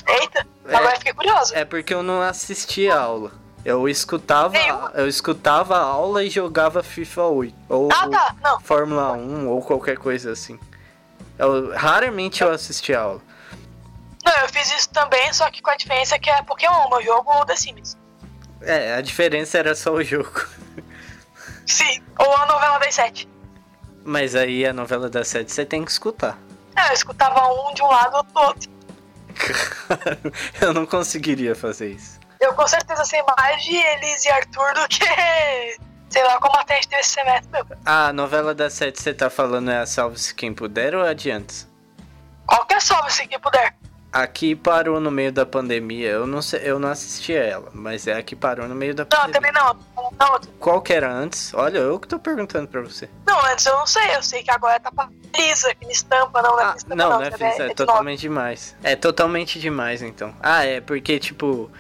Eita, 0.07 0.47
é, 0.67 0.77
agora 0.77 0.97
fiquei 0.97 1.13
curioso. 1.13 1.55
É 1.55 1.65
porque 1.65 1.93
eu 1.93 2.03
não 2.03 2.21
assisti 2.21 2.89
a 2.89 3.01
aula. 3.01 3.33
Eu 3.65 3.89
escutava, 3.89 4.57
eu 4.95 5.09
escutava 5.09 5.77
a 5.77 5.81
aula 5.81 6.23
e 6.25 6.31
jogava 6.31 6.83
FIFA 6.83 7.23
8 7.25 7.55
ou 7.69 7.89
ah, 7.93 8.09
tá. 8.09 8.59
Fórmula 8.63 9.13
1 9.13 9.49
ou 9.49 9.61
qualquer 9.61 9.99
coisa 9.99 10.31
assim. 10.31 10.59
Eu, 11.39 11.75
raramente 11.75 12.43
eu 12.43 12.51
assisti 12.51 12.93
a 12.95 13.01
aula. 13.01 13.21
Não, 14.25 14.37
eu 14.39 14.49
fiz 14.49 14.71
isso 14.73 14.91
também, 14.91 15.33
só 15.33 15.51
que 15.51 15.63
com 15.63 15.71
a 15.71 15.77
diferença 15.77 16.19
que 16.19 16.29
é 16.29 16.43
Pokémon, 16.43 16.89
meu 16.91 17.03
jogo 17.03 17.47
The 17.47 17.57
Sims. 17.57 17.97
É, 18.61 18.95
a 18.95 19.01
diferença 19.01 19.57
era 19.57 19.75
só 19.75 19.93
o 19.93 20.03
jogo. 20.03 20.45
Sim, 21.67 22.03
ou 22.19 22.37
a 22.37 22.47
novela 22.47 22.79
das 22.79 22.95
sete. 22.95 23.29
Mas 24.05 24.35
aí 24.35 24.67
a 24.67 24.73
novela 24.73 25.09
das 25.09 25.29
sete 25.29 25.53
você 25.53 25.65
tem 25.65 25.85
que 25.85 25.91
escutar. 25.91 26.37
É, 26.75 26.91
eu 26.91 26.95
escutava 26.95 27.47
um 27.47 27.75
de 27.75 27.83
um 27.83 27.87
lado 27.87 28.17
ou 28.17 28.23
do 28.23 28.41
outro. 28.41 28.71
eu 30.61 30.75
não 30.75 30.87
conseguiria 30.87 31.55
fazer 31.55 31.91
isso. 31.93 32.19
Eu 32.41 32.55
com 32.55 32.67
certeza 32.67 33.05
sei 33.05 33.23
mais 33.37 33.63
de 33.63 33.77
Elis 33.77 34.25
e 34.25 34.31
Arthur 34.31 34.75
do 34.75 34.89
que. 34.89 35.05
Sei 36.11 36.23
lá 36.25 36.39
como 36.39 36.57
até 36.59 36.79
esse 36.81 37.11
semestre 37.11 37.49
meu. 37.53 37.65
A 37.85 38.13
novela 38.13 38.55
das 38.55 38.73
sete 38.73 39.01
você 39.03 39.13
tá 39.13 39.29
falando 39.29 39.71
é 39.71 39.79
a 39.79 39.87
Salve-se 39.87 40.35
Quem 40.35 40.53
Puder 40.55 40.95
ou 40.95 41.03
a 41.05 41.13
de 41.13 41.31
antes? 41.31 41.69
Qualquer 42.47 42.81
salve 42.81 43.13
se 43.13 43.27
quem 43.27 43.39
puder. 43.39 43.75
Aqui 44.11 44.57
parou 44.57 44.99
no 45.01 45.11
meio 45.11 45.31
da 45.31 45.45
pandemia. 45.45 46.09
Eu 46.09 46.27
não 46.27 46.41
sei, 46.41 46.63
eu 46.65 46.79
não 46.79 46.89
assisti 46.89 47.37
a 47.37 47.45
ela, 47.45 47.69
mas 47.75 48.07
é 48.07 48.15
a 48.15 48.23
que 48.23 48.35
parou 48.35 48.67
no 48.67 48.75
meio 48.75 48.95
da 48.95 49.03
Não, 49.05 49.11
pandemia. 49.11 49.33
também 49.35 49.53
não. 49.53 49.77
Não. 50.19 50.41
Qual 50.59 50.81
que 50.81 50.95
era 50.95 51.13
antes? 51.13 51.53
Olha, 51.53 51.77
eu 51.77 52.01
que 52.01 52.09
tô 52.09 52.19
perguntando 52.19 52.67
pra 52.69 52.81
você. 52.81 53.07
não, 53.27 53.39
antes 53.45 53.67
eu 53.67 53.75
não 53.77 53.87
sei. 53.87 54.17
Eu 54.17 54.23
sei 54.23 54.43
que 54.43 54.51
agora 54.51 54.81
tá 54.81 54.91
pra 54.91 55.11
Lisa, 55.37 55.75
que 55.75 55.85
me 55.87 55.93
estampa, 55.93 56.41
não, 56.41 56.53
não 56.53 56.61
é 56.61 56.65
Ah, 56.65 56.73
que 56.73 56.79
estampa, 56.79 56.97
não, 56.97 57.11
não. 57.11 57.17
não 57.19 57.23
é 57.27 57.31
sabe? 57.31 57.37
Feliz, 57.45 57.61
é 57.61 57.69
de 57.69 57.75
totalmente 57.75 58.21
demais. 58.21 58.77
É 58.83 58.97
totalmente 58.97 59.61
demais, 59.61 60.01
então. 60.01 60.35
Ah, 60.41 60.65
é 60.65 60.81
porque, 60.81 61.19
tipo, 61.19 61.71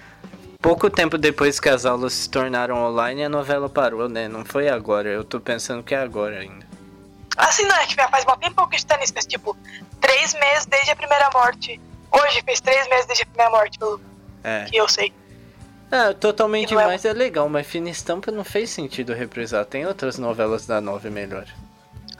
pouco 0.60 0.90
tempo 0.90 1.16
depois 1.16 1.60
que 1.60 1.68
as 1.68 1.86
aulas 1.86 2.12
se 2.12 2.28
tornaram 2.28 2.76
online, 2.76 3.24
a 3.24 3.28
novela 3.28 3.68
parou, 3.68 4.08
né? 4.08 4.28
Não 4.28 4.44
foi 4.44 4.68
agora. 4.68 5.08
Eu 5.08 5.24
tô 5.24 5.40
pensando 5.40 5.82
que 5.82 5.94
é 5.94 5.98
agora 5.98 6.40
ainda. 6.40 6.66
Assim, 7.36 7.64
não, 7.64 7.76
é 7.76 7.86
que 7.86 7.94
faz 7.94 8.24
mó 8.24 8.34
tempo 8.36 8.66
que 8.68 8.84
tá 8.84 8.96
nisso, 8.96 9.12
mas 9.14 9.24
tipo, 9.26 9.56
três 10.00 10.34
meses 10.34 10.66
desde 10.66 10.90
a 10.90 10.96
primeira 10.96 11.30
morte. 11.32 11.80
Hoje 12.10 12.42
fez 12.42 12.60
três 12.60 12.88
meses 12.88 13.06
desde 13.06 13.22
a 13.22 13.26
primeira 13.26 13.50
morte, 13.50 13.78
pelo 13.78 14.00
É. 14.42 14.64
que 14.64 14.76
eu 14.76 14.88
sei. 14.88 15.12
Ah, 15.90 16.12
totalmente 16.12 16.72
E 16.72 16.74
não 16.74 16.90
é- 16.90 16.96
é 17.02 17.12
legal, 17.12 17.48
mas 17.48 17.66
Fina 17.66 17.88
Estampa 17.88 18.30
não 18.32 18.44
fez 18.44 18.68
sentido 18.70 19.14
reprisar. 19.14 19.64
Tem 19.64 19.86
outras 19.86 20.18
novelas 20.18 20.66
da 20.66 20.80
Nove 20.80 21.08
melhor. 21.08 21.46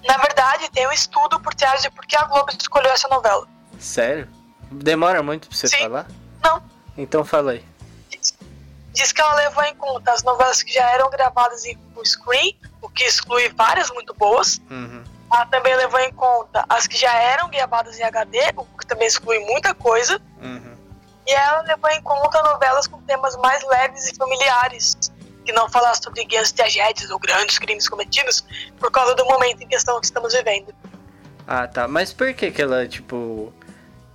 Na 0.07 0.17
verdade, 0.17 0.71
tem 0.71 0.87
um 0.87 0.93
estudo 0.93 1.41
por 1.41 1.53
trás 1.55 1.83
de 1.83 1.91
por 1.91 2.07
que 2.07 2.17
a 2.17 2.25
Globo 2.25 2.51
escolheu 2.59 2.93
essa 2.93 3.09
novela. 3.09 3.47
Sério? 3.79 4.29
Demora 4.71 5.23
muito 5.23 5.49
pra 5.49 5.57
você 5.57 5.67
Sim. 5.69 5.79
falar? 5.79 6.07
Não. 6.43 6.63
Então 6.97 7.25
fala 7.25 7.53
aí. 7.53 7.65
Diz 8.99 9.13
que 9.13 9.21
ela 9.21 9.33
levou 9.37 9.63
em 9.63 9.77
conta 9.77 10.11
as 10.11 10.25
novelas 10.25 10.61
que 10.61 10.73
já 10.75 10.83
eram 10.91 11.09
gravadas 11.09 11.65
em 11.65 11.79
full 11.95 12.05
screen, 12.05 12.59
o 12.83 12.89
que 12.89 13.05
exclui 13.05 13.49
várias 13.51 13.89
muito 13.91 14.13
boas. 14.13 14.61
Uhum. 14.69 15.05
Ela 15.33 15.47
também 15.47 15.77
levou 15.77 16.01
em 16.01 16.13
conta 16.13 16.65
as 16.69 16.89
que 16.89 16.99
já 16.99 17.15
eram 17.15 17.49
gravadas 17.49 17.97
em 18.01 18.03
HD, 18.03 18.41
o 18.57 18.65
que 18.65 18.85
também 18.85 19.07
exclui 19.07 19.39
muita 19.45 19.73
coisa. 19.73 20.21
Uhum. 20.43 20.77
E 21.25 21.33
ela 21.33 21.61
levou 21.61 21.89
em 21.91 22.03
conta 22.03 22.43
novelas 22.43 22.89
com 22.89 23.01
temas 23.03 23.37
mais 23.37 23.65
leves 23.69 24.09
e 24.09 24.17
familiares, 24.17 24.97
que 25.45 25.53
não 25.53 25.69
falassem 25.69 26.03
sobre 26.03 26.25
guias 26.25 26.51
tragédias 26.51 27.09
ou 27.09 27.21
grandes 27.21 27.57
crimes 27.57 27.89
cometidos, 27.89 28.45
por 28.81 28.91
causa 28.91 29.15
do 29.15 29.25
momento 29.27 29.63
em 29.63 29.69
questão 29.69 30.01
que 30.01 30.07
estamos 30.07 30.33
vivendo. 30.33 30.75
Ah, 31.47 31.69
tá. 31.69 31.87
Mas 31.87 32.13
por 32.13 32.35
que 32.35 32.51
que 32.51 32.61
ela, 32.61 32.89
tipo, 32.89 33.53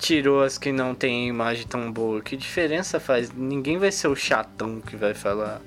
tirou 0.04 0.44
as 0.44 0.58
que 0.58 0.72
não 0.74 0.94
tem 0.94 1.30
imagem 1.30 1.66
tão 1.66 1.90
boa? 1.90 2.22
Que 2.22 2.36
diferença 2.36 3.00
faz? 3.00 3.32
Ninguém 3.32 3.78
vai 3.78 3.90
ser 3.90 4.10
o 4.10 4.16
chatão 4.16 4.82
que 4.82 4.98
vai 4.98 5.14
falar 5.14 5.62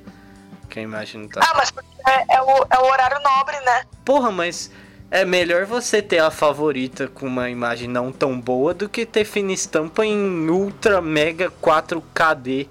que 0.68 0.78
a 0.78 0.82
imagem 0.82 1.22
não 1.22 1.28
tá. 1.28 1.40
Ah, 1.42 1.54
mas 1.56 1.70
porque 1.70 1.88
é, 2.06 2.36
é 2.36 2.42
o, 2.42 2.66
é 2.68 2.78
o 2.78 2.84
horário 2.84 3.18
nobre, 3.20 3.58
né? 3.60 3.84
Porra, 4.04 4.30
mas 4.30 4.70
é 5.10 5.24
melhor 5.24 5.64
você 5.64 6.02
ter 6.02 6.18
a 6.18 6.30
favorita 6.30 7.08
com 7.08 7.26
uma 7.26 7.48
imagem 7.48 7.88
não 7.88 8.12
tão 8.12 8.38
boa 8.38 8.74
do 8.74 8.90
que 8.90 9.06
ter 9.06 9.24
fina 9.24 9.52
estampa 9.52 10.04
em 10.04 10.50
ultra 10.50 11.00
mega 11.00 11.50
4KD. 11.50 12.68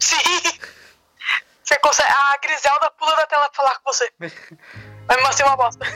Sim! 0.00 0.16
Você 1.62 1.78
consegue. 1.78 2.10
A 2.10 2.38
Griselda 2.42 2.90
pula 2.98 3.16
da 3.16 3.26
tela 3.26 3.50
pra 3.50 3.56
falar 3.56 3.78
com 3.80 3.92
você. 3.92 4.10
Vai 5.06 5.22
me 5.22 5.32
ser 5.32 5.44
uma 5.44 5.56
bosta. 5.56 5.86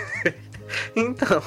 Então, 0.97 1.43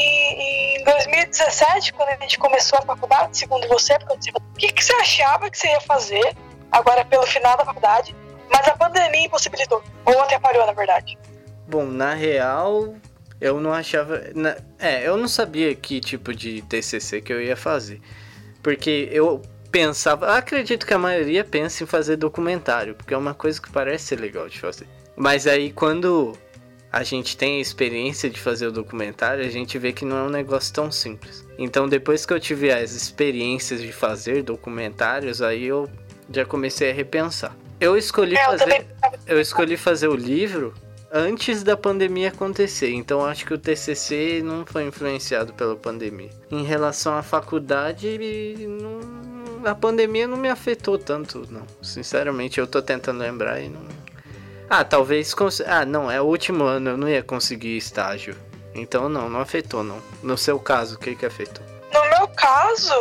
Em 0.00 0.84
2017, 0.84 1.92
quando 1.92 2.10
a 2.10 2.16
gente 2.16 2.38
começou 2.38 2.78
a 2.78 2.82
faculdade, 2.82 3.36
segundo 3.36 3.66
você, 3.68 3.98
porque 3.98 4.30
o 4.34 4.40
que, 4.56 4.72
que 4.72 4.84
você 4.84 4.92
achava 4.94 5.50
que 5.50 5.58
você 5.58 5.68
ia 5.68 5.80
fazer 5.80 6.36
agora 6.70 7.04
pelo 7.04 7.26
final 7.26 7.56
da 7.56 7.64
faculdade, 7.64 8.14
mas 8.50 8.66
a 8.68 8.76
pandemia 8.76 9.26
impossibilitou, 9.26 9.82
ou 10.04 10.20
atrapalhou, 10.22 10.64
na 10.66 10.72
verdade. 10.72 11.18
bom, 11.66 11.84
na 11.84 12.14
real, 12.14 12.94
eu 13.40 13.60
não 13.60 13.72
achava. 13.72 14.22
na- 14.34 14.56
é, 14.78 15.06
eu 15.06 15.16
não 15.16 15.28
sabia 15.28 15.74
que 15.74 16.00
tipo 16.00 16.34
de 16.34 16.62
TCC 16.62 17.20
que 17.20 17.32
eu 17.32 17.42
ia 17.42 17.56
fazer. 17.56 18.00
Porque 18.62 19.08
eu 19.12 19.42
pensava. 19.70 20.36
Acredito 20.36 20.86
que 20.86 20.94
a 20.94 20.98
maioria 20.98 21.44
pensa 21.44 21.84
em 21.84 21.86
fazer 21.86 22.16
documentário, 22.16 22.94
porque 22.94 23.12
é 23.14 23.16
uma 23.18 23.34
coisa 23.34 23.60
que 23.60 23.70
parece 23.70 24.06
ser 24.06 24.20
legal 24.20 24.48
de 24.48 24.58
fazer. 24.58 24.88
Mas 25.14 25.46
aí 25.46 25.70
quando 25.72 26.36
a 26.92 27.02
gente 27.02 27.36
tem 27.36 27.58
a 27.58 27.60
experiência 27.60 28.30
de 28.30 28.40
fazer 28.40 28.66
o 28.68 28.72
documentário, 28.72 29.44
a 29.44 29.48
gente 29.48 29.78
vê 29.78 29.92
que 29.92 30.04
não 30.04 30.16
é 30.16 30.22
um 30.22 30.30
negócio 30.30 30.72
tão 30.72 30.90
simples. 30.90 31.46
Então 31.58 31.88
depois 31.88 32.24
que 32.24 32.32
eu 32.32 32.40
tive 32.40 32.70
as 32.72 32.92
experiências 32.92 33.80
de 33.80 33.92
fazer 33.92 34.42
documentários, 34.42 35.42
aí 35.42 35.64
eu 35.64 35.88
já 36.32 36.44
comecei 36.44 36.90
a 36.90 36.94
repensar. 36.94 37.54
Eu 37.80 37.96
escolhi 37.96 38.36
É, 38.36 38.40
eu 38.42 38.46
fazer. 38.46 38.64
também. 38.64 38.84
Eu 39.26 39.40
escolhi 39.40 39.76
fazer 39.76 40.08
o 40.08 40.16
livro 40.16 40.74
antes 41.12 41.62
da 41.62 41.76
pandemia 41.76 42.28
acontecer, 42.28 42.90
então 42.92 43.24
acho 43.24 43.46
que 43.46 43.54
o 43.54 43.58
TCC 43.58 44.42
não 44.44 44.66
foi 44.66 44.84
influenciado 44.86 45.52
pela 45.54 45.74
pandemia. 45.76 46.30
Em 46.50 46.64
relação 46.64 47.16
à 47.16 47.22
faculdade, 47.22 48.18
não- 48.66 49.66
a 49.68 49.74
pandemia 49.74 50.26
não 50.26 50.36
me 50.36 50.48
afetou 50.48 50.98
tanto, 50.98 51.46
não. 51.50 51.62
Sinceramente, 51.82 52.58
eu 52.60 52.66
tô 52.66 52.80
tentando 52.82 53.18
lembrar 53.20 53.60
e 53.60 53.68
não. 53.68 53.80
Ah, 54.70 54.84
talvez. 54.84 55.32
cons- 55.34 55.62
Ah, 55.66 55.84
não, 55.84 56.10
é 56.10 56.20
o 56.20 56.24
último 56.24 56.64
ano, 56.64 56.90
eu 56.90 56.96
não 56.96 57.08
ia 57.08 57.22
conseguir 57.22 57.76
estágio. 57.76 58.36
Então 58.74 59.08
não, 59.08 59.28
não 59.28 59.40
afetou 59.40 59.82
não. 59.82 60.00
No 60.22 60.36
seu 60.38 60.58
caso, 60.60 60.96
o 60.96 60.98
que 60.98 61.16
que 61.16 61.26
afetou? 61.26 61.64
No 61.92 62.00
meu 62.10 62.28
caso, 62.28 62.94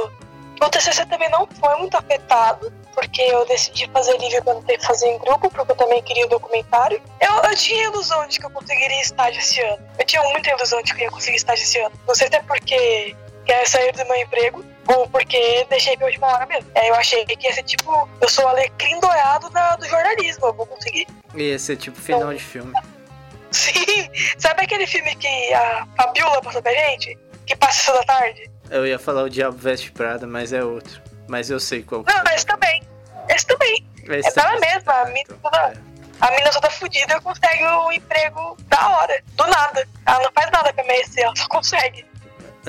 o 0.62 0.70
TCC 0.70 1.06
também 1.06 1.30
não 1.30 1.46
foi 1.60 1.76
muito 1.76 1.96
afetado, 1.96 2.72
porque 2.96 3.22
eu 3.22 3.46
decidi 3.46 3.88
fazer 3.94 4.18
livre 4.18 4.42
quando 4.42 4.64
teve 4.66 4.80
que 4.80 4.88
fazer 4.88 5.08
em 5.08 5.20
grupo, 5.20 5.52
porque 5.52 5.72
eu 5.72 5.76
também 5.76 6.02
queria 6.02 6.26
o 6.26 6.30
documentário. 6.30 7.00
Eu, 7.22 7.50
eu 7.50 7.56
tinha 7.56 7.84
ilusão 7.84 8.26
de 8.28 8.40
que 8.40 8.46
eu 8.46 8.50
conseguiria 8.50 9.02
estágio 9.02 9.40
esse 9.40 9.62
ano. 9.62 9.78
Eu 10.00 10.06
tinha 10.06 10.24
muita 10.24 10.50
ilusão 10.50 10.82
de 10.82 10.94
que 10.94 11.02
eu 11.02 11.06
ia 11.06 11.12
conseguir 11.12 11.38
estágio 11.38 11.64
esse 11.64 11.78
ano. 11.80 11.94
Não 12.08 12.16
sei 12.16 12.28
se 12.28 12.36
é 12.38 12.42
porque 12.42 13.16
quero 13.46 13.70
sair 13.70 13.92
do 13.92 14.04
meu 14.06 14.16
emprego, 14.16 14.66
porque 15.12 15.66
deixei 15.70 15.98
pra 15.98 16.08
última 16.08 16.28
hora 16.28 16.46
mesmo. 16.46 16.70
É, 16.76 16.90
eu 16.90 16.96
achei 16.96 17.26
que 17.26 17.46
ia 17.48 17.54
ser 17.54 17.64
tipo, 17.64 18.08
eu 18.22 18.30
sou 18.30 18.46
o 18.46 18.48
alecrim 18.48 19.00
dourado 19.00 19.50
da- 19.50 19.76
do 19.76 19.86
jornalismo, 19.88 20.48
eu 20.48 20.54
vou 20.54 20.66
conseguir. 20.66 21.08
Ia 21.36 21.60
ser 21.60 21.76
tipo 21.78 22.00
final 22.00 22.34
de 22.34 22.40
filme. 22.40 22.74
Sim, 23.52 24.10
sabe 24.38 24.64
aquele 24.64 24.86
filme 24.86 25.16
que 25.16 25.54
a 25.54 25.88
Fabiola 25.98 26.42
passou 26.42 26.62
pra 26.62 26.74
gente? 26.74 27.18
Que 27.46 27.56
passa 27.56 27.80
essa 27.92 27.94
da 28.00 28.04
tarde? 28.06 28.50
Eu 28.70 28.86
ia 28.86 29.00
falar 29.00 29.24
o 29.24 29.30
Diabo 29.30 29.58
Veste 29.58 29.92
Prada, 29.92 30.28
mas 30.28 30.52
é 30.52 30.64
outro. 30.64 31.02
Mas 31.30 31.50
eu 31.50 31.60
sei 31.60 31.82
qual 31.84 32.04
Não, 32.06 32.34
esse 32.34 32.46
também. 32.46 32.84
Esse 33.30 33.46
também. 33.48 33.86
Esse 34.04 34.30
É 34.30 34.34
dela 34.34 34.60
mesma, 34.60 34.94
a 34.94 35.06
mina 35.06 35.20
Então, 35.22 35.38
toda, 35.42 35.74
a 36.22 36.32
mina 36.32 36.50
toda 36.52 36.70
fudida 36.70 37.20
consegue 37.22 37.66
um 37.66 37.92
emprego 37.92 38.58
da 38.68 38.90
hora, 38.90 39.22
do 39.36 39.48
nada. 39.48 39.88
Ela 40.06 40.20
não 40.24 40.32
faz 40.34 40.52
nada 40.52 40.74
pra 40.74 40.84
merecer, 40.86 41.24
ela 41.24 41.36
só 41.36 41.48
consegue. 41.48 42.06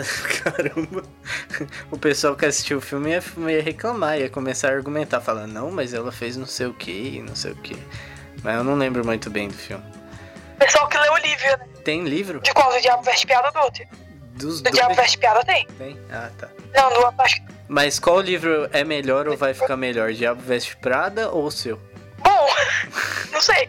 Caramba. 0.44 1.02
O 1.90 1.98
pessoal 1.98 2.36
que 2.36 2.46
assistiu 2.46 2.78
o 2.78 2.80
filme 2.80 3.10
ia, 3.10 3.22
ia 3.50 3.62
reclamar, 3.62 4.18
ia 4.18 4.28
começar 4.30 4.68
a 4.68 4.72
argumentar, 4.72 5.20
falando, 5.20 5.52
não, 5.52 5.70
mas 5.70 5.92
ela 5.94 6.12
fez 6.12 6.36
não 6.36 6.46
sei 6.46 6.66
o 6.66 6.74
que, 6.74 7.22
não 7.22 7.34
sei 7.34 7.52
o 7.52 7.56
que. 7.56 7.76
Mas 8.42 8.56
eu 8.56 8.64
não 8.64 8.76
lembro 8.76 9.04
muito 9.04 9.30
bem 9.30 9.48
do 9.48 9.54
filme. 9.54 9.84
O 10.54 10.58
pessoal 10.58 10.88
que 10.88 10.98
lê 10.98 11.08
o 11.08 11.16
livro, 11.18 11.44
né? 11.44 11.68
Tem 11.84 12.04
livro? 12.04 12.40
De 12.40 12.52
qual? 12.52 12.72
Do 12.72 12.80
Diabo 12.80 13.02
Veste 13.02 13.26
Piada 13.26 13.50
do 13.50 13.58
outro? 13.60 13.84
Dos 14.34 14.60
Do 14.60 14.64
dois? 14.64 14.74
Diabo 14.74 14.94
Veste 14.94 15.18
Piada 15.18 15.44
tem? 15.44 15.66
Tem? 15.78 15.98
Ah, 16.10 16.30
tá. 16.38 16.48
Não, 16.74 16.90
do 16.90 17.22
acho. 17.22 17.42
Mas 17.68 17.98
qual 17.98 18.20
livro 18.20 18.68
é 18.72 18.84
melhor 18.84 19.28
ou 19.28 19.36
vai 19.36 19.52
ficar 19.54 19.76
melhor? 19.76 20.12
Diabo 20.12 20.40
Veste 20.40 20.76
Prada 20.76 21.30
ou 21.30 21.46
o 21.46 21.50
seu? 21.50 21.80
Bom, 22.18 22.48
não 23.32 23.40
sei. 23.40 23.68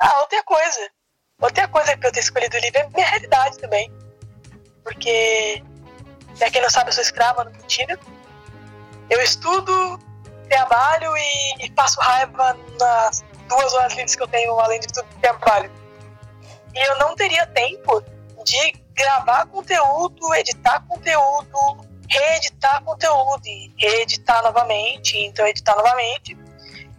Ah, 0.00 0.20
outra 0.20 0.42
coisa. 0.44 0.90
Outra 1.40 1.68
coisa 1.68 1.96
que 1.96 2.06
eu 2.06 2.12
ter 2.12 2.20
escolhido 2.20 2.56
o 2.56 2.60
livro 2.60 2.78
é 2.78 2.88
minha 2.88 3.06
realidade 3.06 3.58
também. 3.58 3.92
Porque, 4.82 5.62
pra 6.38 6.50
quem 6.50 6.62
não 6.62 6.70
sabe, 6.70 6.90
eu 6.90 6.94
sou 6.94 7.02
escrava 7.02 7.44
no 7.44 7.50
Putina. 7.50 7.98
Eu 9.10 9.20
estudo, 9.20 9.98
trabalho 10.48 11.16
e, 11.16 11.66
e 11.66 11.70
passo 11.70 12.00
raiva 12.00 12.56
nas 12.78 13.24
duas 13.48 13.74
horas 13.74 13.92
livres 13.94 14.14
que 14.14 14.22
eu 14.22 14.28
tenho, 14.28 14.58
além 14.58 14.80
de 14.80 14.88
tudo, 14.88 15.06
trabalho. 15.20 15.70
E 16.74 16.88
eu 16.88 16.98
não 16.98 17.14
teria 17.14 17.46
tempo 17.46 18.02
de 18.44 18.72
gravar 18.94 19.46
conteúdo, 19.46 20.34
editar 20.34 20.80
conteúdo, 20.86 21.86
reeditar 22.08 22.82
conteúdo 22.82 23.46
e 23.46 23.72
reeditar 23.78 24.42
novamente, 24.42 25.18
então 25.18 25.46
editar 25.46 25.76
novamente, 25.76 26.36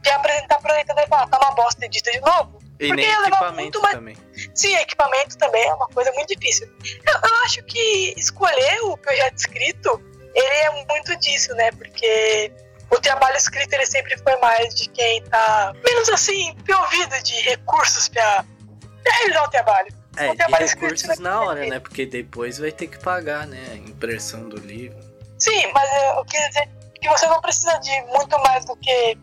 e 0.06 0.10
apresentar 0.10 0.60
pro 0.60 0.74
editor 0.76 0.98
e 1.00 1.08
falar, 1.08 1.28
tá 1.28 1.38
uma 1.40 1.52
bosta, 1.52 1.86
edita 1.86 2.12
de 2.12 2.20
novo. 2.22 2.60
E 2.80 2.88
Porque 2.90 3.02
nem 3.02 3.06
ia 3.10 3.20
levar 3.22 3.28
equipamento 3.30 3.62
muito 3.62 3.82
mais- 3.82 3.96
também. 3.96 4.18
Sim, 4.54 4.76
equipamento 4.76 5.38
também 5.38 5.64
é 5.68 5.74
uma 5.74 5.88
coisa 5.88 6.12
muito 6.12 6.30
difícil. 6.36 6.68
Eu, 7.06 7.30
eu 7.30 7.36
acho 7.44 7.64
que 7.64 8.14
escolher 8.16 8.80
o 8.84 8.96
projeto 8.98 9.36
escrito, 9.38 10.02
ele 10.36 10.48
é 10.48 10.86
muito 10.88 11.16
disso, 11.18 11.54
né? 11.56 11.72
Porque 11.72 12.52
o 12.92 13.00
trabalho 13.02 13.36
escrito 13.36 13.74
ele 13.74 13.86
sempre 13.86 14.16
foi 14.20 14.38
mais 14.38 14.76
de 14.76 14.88
quem 14.90 15.24
tá 15.24 15.74
menos 15.84 16.08
assim, 16.10 16.56
provido 16.64 17.22
de 17.24 17.34
recursos 17.42 18.08
pra, 18.10 18.46
pra 19.04 19.14
realizar 19.14 19.44
o 19.44 19.50
trabalho. 19.50 19.94
É, 20.16 20.28
o 20.28 20.32
de 20.32 20.38
trabalho 20.38 20.66
escrito 20.66 20.84
recursos 20.86 21.08
vai 21.08 21.18
na 21.18 21.42
hora, 21.42 21.66
né? 21.66 21.80
Porque 21.80 22.06
depois 22.06 22.60
vai 22.60 22.72
ter 22.72 22.88
que 22.88 23.00
pagar, 23.00 23.48
né? 23.48 23.60
A 23.72 23.76
impressão 23.76 24.48
do 24.48 24.58
livro. 24.58 24.98
Sim, 25.40 25.72
mas 25.74 25.90
eu 26.16 26.24
queria 26.26 26.48
dizer 26.50 26.70
que 27.02 27.08
você 27.10 27.26
não 27.28 27.42
precisa 27.42 27.76
de 27.80 28.02
muito 28.04 28.38
mais 28.40 28.66
do 28.66 28.76
que 28.78 29.18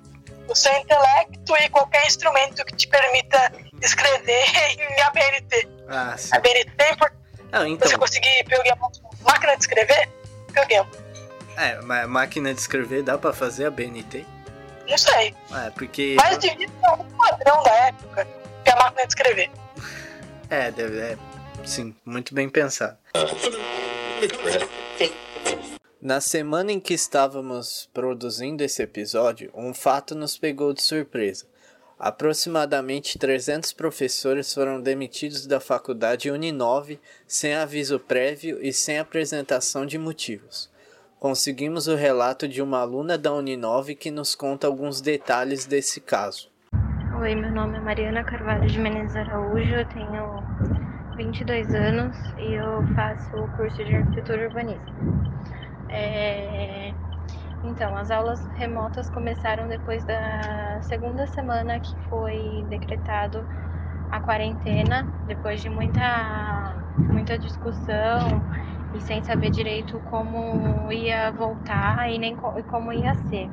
o 0.49 0.55
seu 0.55 0.73
intelecto 0.77 1.57
e 1.57 1.69
qualquer 1.69 2.07
instrumento 2.07 2.65
que 2.65 2.77
te 2.77 2.89
permita 2.89 3.53
escrever 3.81 4.45
em 4.79 5.01
ABNT. 5.03 5.69
Ah, 5.89 6.17
sim. 6.17 6.35
ABNT 6.35 6.73
é 6.79 6.93
importante. 6.93 7.25
Ah, 7.53 7.61
você 7.61 7.69
então. 7.69 7.99
conseguir 7.99 8.45
programar 8.45 8.91
máquina 9.23 9.57
de 9.57 9.63
escrever, 9.63 10.09
programa. 10.53 10.91
É, 11.57 11.81
mas 11.83 12.09
máquina 12.09 12.53
de 12.53 12.61
escrever 12.61 13.03
dá 13.03 13.17
pra 13.17 13.33
fazer 13.33 13.67
a 13.67 13.71
BNT? 13.71 14.27
Não 14.89 14.99
sei. 14.99 15.35
É, 15.55 15.71
porque. 15.71 16.17
Mas 16.19 16.39
devia 16.39 16.69
ser 16.69 16.87
algum 16.87 17.09
padrão 17.17 17.63
da 17.63 17.71
época 17.87 18.27
que 18.65 18.71
a 18.71 18.77
máquina 18.77 19.03
de 19.03 19.09
escrever. 19.09 19.51
É, 20.51 20.71
deve. 20.71 21.01
É, 21.01 21.17
sim, 21.65 21.97
muito 22.05 22.35
bem 22.35 22.51
pensado. 22.51 22.99
Na 26.04 26.20
semana 26.20 26.70
em 26.70 26.78
que 26.78 26.92
estávamos 26.92 27.88
produzindo 27.94 28.62
esse 28.62 28.82
episódio, 28.82 29.50
um 29.54 29.73
fato 29.73 30.14
nos 30.14 30.37
pegou 30.37 30.75
de 30.75 30.82
surpresa. 30.82 31.46
Aproximadamente 31.99 33.18
300 33.18 33.73
professores 33.73 34.52
foram 34.52 34.82
demitidos 34.82 35.46
da 35.46 35.61
faculdade 35.61 36.30
Uninove 36.30 37.00
sem 37.26 37.54
aviso 37.54 37.99
prévio 37.99 38.58
e 38.61 38.70
sem 38.70 38.99
apresentação 38.99 39.87
de 39.87 39.96
motivos. 39.96 40.70
Conseguimos 41.18 41.88
o 41.88 41.96
relato 41.96 42.46
de 42.46 42.61
uma 42.61 42.80
aluna 42.80 43.16
da 43.16 43.32
Uninove 43.32 43.94
que 43.94 44.11
nos 44.11 44.34
conta 44.34 44.66
alguns 44.66 45.00
detalhes 45.00 45.64
desse 45.64 46.02
caso. 46.02 46.50
Oi, 47.18 47.34
meu 47.34 47.50
nome 47.50 47.78
é 47.78 47.80
Mariana 47.80 48.23
Carvalho 48.25 48.66
de 48.66 48.78
Menezes 48.78 49.16
Araújo, 49.16 49.75
eu 49.75 49.88
tenho 49.88 51.16
22 51.16 51.75
anos 51.75 52.14
e 52.37 52.56
eu 52.56 52.87
faço 52.94 53.34
o 53.38 53.49
curso 53.56 53.82
de 53.82 53.96
arquitetura 53.96 54.49
urbanismo. 54.49 55.32
É, 55.97 56.97
Então, 57.63 57.97
as 57.97 58.11
aulas 58.11 58.47
remotas 58.55 59.11
começaram 59.11 59.69
depois 59.69 60.05
da 60.07 60.83
segunda 60.83 61.27
semana 61.27 61.81
que 61.81 61.97
foi 62.09 62.67
decretado 62.69 63.49
a 64.11 64.21
quarentena, 64.21 65.13
depois 65.27 65.61
de 65.63 65.69
muita, 65.71 66.03
muita 67.11 67.39
discussão 67.39 68.47
e 68.93 69.01
sem 69.01 69.23
saber 69.25 69.51
direito 69.51 70.01
como 70.03 70.93
ia 70.93 71.33
voltar 71.33 72.11
e 72.13 72.19
nem 72.19 72.37
co- 72.37 72.63
como 72.65 72.93
ia 72.93 73.15
ser. 73.15 73.53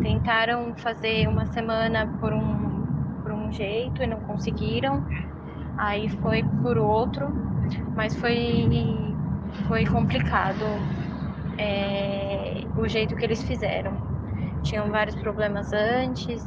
Tentaram 0.00 0.76
fazer 0.76 1.28
uma 1.28 1.46
semana 1.46 2.08
por 2.20 2.32
um, 2.32 2.90
por 3.22 3.32
um 3.32 3.52
jeito 3.52 4.02
e 4.02 4.06
não 4.06 4.20
conseguiram, 4.20 5.04
aí 5.76 6.08
foi 6.08 6.44
por 6.60 6.78
outro, 6.78 7.38
mas 7.94 8.16
foi, 8.16 9.18
foi 9.66 9.86
complicado 9.86 10.88
é, 11.58 12.68
o 12.74 12.88
jeito 12.88 13.16
que 13.16 13.24
eles 13.24 13.42
fizeram. 13.42 14.02
Tinham 14.62 14.90
vários 14.90 15.16
problemas 15.16 15.72
antes, 15.72 16.44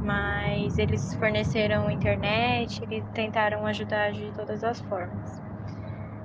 mas 0.00 0.78
eles 0.78 1.14
forneceram 1.16 1.90
internet, 1.90 2.84
eles 2.84 3.08
tentaram 3.12 3.66
ajudar 3.66 4.12
de 4.12 4.32
todas 4.32 4.64
as 4.64 4.80
formas. 4.82 5.42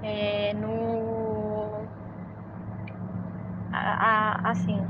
É, 0.01 0.53
no 0.53 1.89
a- 3.71 4.31
a- 4.41 4.51
assim, 4.51 4.89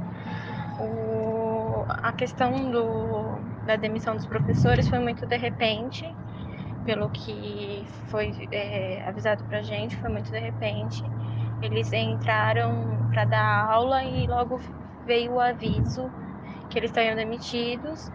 o, 0.77 1.85
a 1.89 2.13
questão 2.13 2.71
do, 2.71 3.45
da 3.63 3.75
demissão 3.77 4.15
dos 4.15 4.27
professores 4.27 4.89
foi 4.89 4.99
muito 4.99 5.27
de 5.27 5.37
repente, 5.37 6.05
pelo 6.83 7.09
que 7.11 7.85
foi 8.09 8.33
é, 8.51 9.07
avisado 9.07 9.45
pra 9.45 9.63
gente, 9.63 9.97
foi 9.99 10.09
muito 10.11 10.31
de 10.31 10.39
repente. 10.39 11.01
Eles 11.61 11.91
entraram 11.93 13.05
para 13.09 13.25
dar 13.25 13.65
aula 13.71 14.03
e 14.05 14.27
logo 14.27 14.59
veio 15.05 15.33
o 15.33 15.39
aviso 15.39 16.13
que 16.69 16.79
eles 16.79 16.89
estariam 16.91 17.15
demitidos 17.15 18.11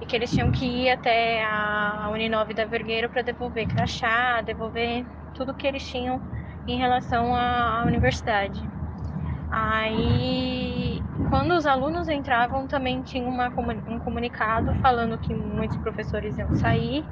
e 0.00 0.06
que 0.06 0.16
eles 0.16 0.32
tinham 0.32 0.50
que 0.52 0.64
ir 0.66 0.90
até 0.90 1.44
a 1.44 2.10
Uninove 2.12 2.54
da 2.54 2.64
Vergueiro 2.66 3.10
para 3.10 3.22
devolver 3.22 3.66
crachá, 3.66 4.42
devolver 4.42 5.06
tudo 5.34 5.54
que 5.54 5.66
eles 5.66 5.84
tinham 5.84 6.22
em 6.66 6.78
relação 6.78 7.34
à 7.36 7.82
à 7.82 7.86
universidade. 7.86 8.70
Aí, 9.50 11.04
quando 11.24 11.54
os 11.56 11.66
alunos 11.66 12.08
entravam, 12.08 12.66
também 12.66 13.02
tinha 13.02 13.28
uma, 13.28 13.48
um 13.86 13.98
comunicado 13.98 14.74
falando 14.76 15.18
que 15.18 15.34
muitos 15.34 15.78
professores 15.78 16.36
iam 16.38 16.52
sair 16.52 17.04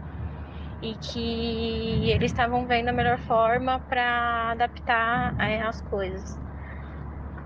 e 0.81 0.97
que 0.99 2.11
eles 2.11 2.31
estavam 2.33 2.67
vendo 2.67 2.89
a 2.91 2.93
melhor 2.93 3.19
forma 3.19 3.81
para 3.81 4.53
adaptar 4.53 5.35
é, 5.41 5.63
as 5.63 5.81
coisas, 5.81 6.39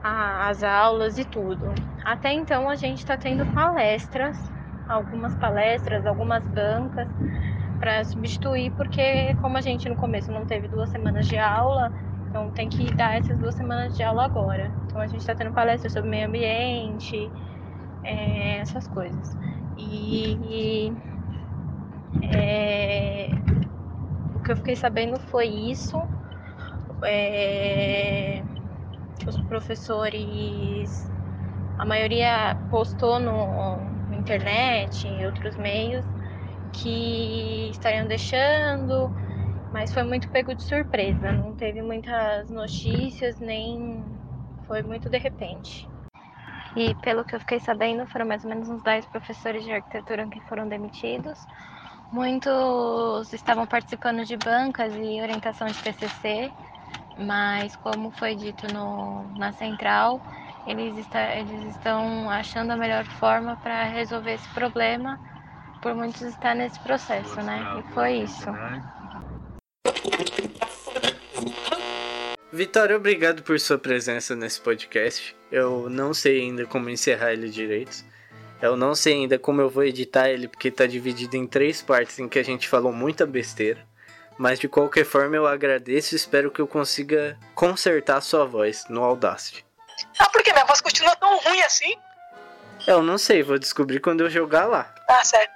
a- 0.02 0.48
as 0.48 0.62
aulas 0.62 1.18
e 1.18 1.24
tudo. 1.24 1.80
Até 2.04 2.32
então, 2.32 2.68
a 2.68 2.76
gente 2.76 2.98
está 2.98 3.16
tendo 3.16 3.46
palestras, 3.46 4.36
algumas 4.86 5.36
palestras, 5.36 6.06
algumas 6.06 6.46
bancas 6.46 7.08
para 7.78 8.04
substituir, 8.04 8.72
porque 8.76 9.34
como 9.36 9.56
a 9.58 9.60
gente 9.60 9.88
no 9.88 9.96
começo 9.96 10.32
não 10.32 10.46
teve 10.46 10.68
duas 10.68 10.90
semanas 10.90 11.26
de 11.26 11.38
aula, 11.38 11.90
então 12.28 12.52
tem 12.52 12.68
que 12.70 12.94
dar 12.94 13.16
essas 13.18 13.38
duas 13.38 13.56
semanas 13.56 13.94
de 13.96 14.02
aula 14.02 14.24
agora. 14.24 14.74
Então 14.86 15.00
a 15.00 15.06
gente 15.06 15.20
está 15.20 15.34
tendo 15.34 15.52
palestras 15.54 15.92
sobre 15.92 16.10
meio 16.10 16.28
ambiente, 16.28 17.32
é, 18.04 18.58
essas 18.58 18.86
coisas. 18.88 19.36
E, 19.76 20.90
é, 22.22 23.30
o 24.34 24.40
que 24.40 24.52
eu 24.52 24.56
fiquei 24.56 24.76
sabendo 24.76 25.18
foi 25.20 25.46
isso. 25.46 25.96
É, 27.04 28.42
os 29.26 29.36
professores, 29.48 31.10
a 31.78 31.84
maioria 31.84 32.56
postou 32.70 33.18
no, 33.18 33.80
internet, 34.14 35.06
em 35.06 35.26
outros 35.26 35.56
meios, 35.56 36.04
que 36.72 37.70
estariam 37.70 38.06
deixando, 38.06 39.12
mas 39.72 39.92
foi 39.92 40.04
muito 40.04 40.28
pego 40.30 40.54
de 40.54 40.62
surpresa. 40.62 41.32
Não 41.32 41.54
teve 41.54 41.82
muitas 41.82 42.48
notícias, 42.50 43.38
nem 43.40 44.18
foi 44.66 44.82
muito 44.82 45.08
de 45.10 45.18
repente. 45.18 45.88
E 46.76 46.94
pelo 46.96 47.24
que 47.24 47.34
eu 47.34 47.40
fiquei 47.40 47.58
sabendo, 47.58 48.06
foram 48.06 48.26
mais 48.26 48.44
ou 48.44 48.50
menos 48.50 48.68
uns 48.68 48.82
10 48.82 49.06
professores 49.06 49.64
de 49.64 49.72
arquitetura 49.72 50.28
que 50.28 50.40
foram 50.42 50.68
demitidos. 50.68 51.46
Muitos 52.12 53.32
estavam 53.32 53.66
participando 53.66 54.24
de 54.24 54.36
bancas 54.36 54.92
e 54.94 55.20
orientação 55.20 55.68
de 55.68 55.74
TCC, 55.74 56.50
mas 57.18 57.76
como 57.76 58.10
foi 58.10 58.34
dito 58.34 58.66
no, 58.72 59.22
na 59.38 59.52
central, 59.52 60.20
eles, 60.66 60.98
está, 60.98 61.36
eles 61.36 61.76
estão 61.76 62.28
achando 62.28 62.72
a 62.72 62.76
melhor 62.76 63.04
forma 63.04 63.56
para 63.56 63.84
resolver 63.84 64.32
esse 64.32 64.48
problema, 64.48 65.20
por 65.80 65.94
muitos 65.94 66.22
estar 66.22 66.54
nesse 66.54 66.80
processo, 66.80 67.40
né? 67.42 67.78
E 67.78 67.94
foi 67.94 68.12
isso. 68.18 68.46
Vitória, 72.52 72.96
obrigado 72.96 73.44
por 73.44 73.60
sua 73.60 73.78
presença 73.78 74.34
nesse 74.34 74.60
podcast. 74.60 75.36
Eu 75.52 75.88
não 75.88 76.12
sei 76.12 76.40
ainda 76.40 76.66
como 76.66 76.90
encerrar 76.90 77.32
ele 77.32 77.48
direito. 77.48 78.04
Eu 78.62 78.76
não 78.76 78.94
sei 78.94 79.14
ainda 79.14 79.38
como 79.38 79.60
eu 79.60 79.70
vou 79.70 79.84
editar 79.84 80.28
ele, 80.28 80.46
porque 80.48 80.70
tá 80.70 80.86
dividido 80.86 81.36
em 81.36 81.46
três 81.46 81.80
partes 81.80 82.18
em 82.18 82.28
que 82.28 82.38
a 82.38 82.42
gente 82.44 82.68
falou 82.68 82.92
muita 82.92 83.24
besteira. 83.26 83.86
Mas 84.38 84.58
de 84.58 84.68
qualquer 84.68 85.04
forma 85.04 85.36
eu 85.36 85.46
agradeço 85.46 86.14
e 86.14 86.16
espero 86.16 86.50
que 86.50 86.60
eu 86.60 86.66
consiga 86.66 87.38
consertar 87.54 88.16
a 88.18 88.20
sua 88.20 88.44
voz 88.44 88.84
no 88.88 89.02
Audacity. 89.04 89.64
Ah, 90.18 90.28
por 90.30 90.42
que 90.42 90.52
minha 90.52 90.64
voz 90.64 90.80
continua 90.80 91.14
tão 91.16 91.38
ruim 91.40 91.60
assim? 91.62 91.94
Eu 92.86 93.02
não 93.02 93.18
sei, 93.18 93.42
vou 93.42 93.58
descobrir 93.58 94.00
quando 94.00 94.22
eu 94.22 94.30
jogar 94.30 94.64
lá. 94.66 94.94
Ah, 95.08 95.22
sério. 95.24 95.50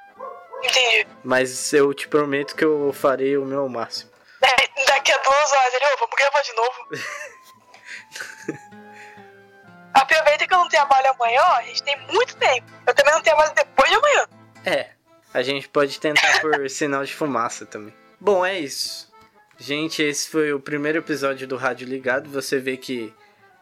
Entendi. 0.63 1.07
Mas 1.23 1.73
eu 1.73 1.93
te 1.95 2.09
prometo 2.09 2.55
que 2.55 2.65
eu 2.65 2.93
farei 2.93 3.37
o 3.37 3.45
meu 3.45 3.69
máximo. 3.69 4.11
Da- 4.41 4.49
Daqui 4.87 5.13
a 5.13 5.17
duas 5.19 5.53
horas 5.53 5.75
ele, 5.75 5.97
vamos 5.99 6.15
gravar 6.17 6.43
de 6.43 6.53
novo. 6.55 6.89
Aproveita 9.95 10.47
que 10.47 10.53
eu 10.53 10.59
não 10.59 10.69
trabalho 10.69 11.11
amanhã, 11.11 11.41
ó, 11.41 11.55
a 11.57 11.63
gente 11.63 11.83
tem 11.83 11.97
muito 12.13 12.37
tempo. 12.37 12.67
Eu 12.87 12.95
também 12.95 13.15
não 13.15 13.23
trabalho 13.23 13.55
depois 13.55 13.89
de 13.89 13.97
amanhã. 13.97 14.27
É, 14.67 14.89
a 15.33 15.43
gente 15.43 15.69
pode 15.69 16.01
tentar 16.01 16.41
por 16.41 16.69
sinal 16.69 17.05
de 17.05 17.15
fumaça 17.15 17.65
também. 17.65 17.95
Bom, 18.21 18.45
é 18.45 18.59
isso. 18.59 19.13
Gente, 19.57 20.03
esse 20.03 20.29
foi 20.29 20.53
o 20.53 20.59
primeiro 20.59 20.99
episódio 20.99 21.47
do 21.47 21.57
Rádio 21.57 21.87
Ligado. 21.87 22.29
Você 22.31 22.59
vê 22.59 22.77
que 22.77 23.15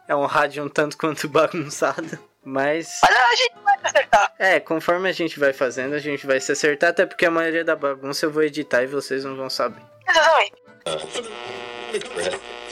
é 0.07 0.15
um 0.15 0.25
rádio 0.25 0.63
um 0.63 0.69
tanto 0.69 0.97
quanto 0.97 1.27
bagunçado. 1.29 2.17
Mas. 2.43 2.99
Mas 3.01 3.15
a 3.15 3.35
gente 3.35 3.55
vai 3.63 3.79
se 3.79 3.87
acertar. 3.87 4.33
É, 4.37 4.59
conforme 4.59 5.07
a 5.07 5.13
gente 5.13 5.39
vai 5.39 5.53
fazendo, 5.53 5.93
a 5.93 5.99
gente 5.99 6.25
vai 6.25 6.39
se 6.39 6.51
acertar, 6.51 6.89
até 6.89 7.05
porque 7.05 7.25
a 7.25 7.31
maioria 7.31 7.63
da 7.63 7.75
bagunça 7.75 8.25
eu 8.25 8.31
vou 8.31 8.43
editar 8.43 8.83
e 8.83 8.87
vocês 8.87 9.23
não 9.23 9.35
vão 9.35 9.49
saber. 9.49 9.81
Exatamente. 10.07 10.53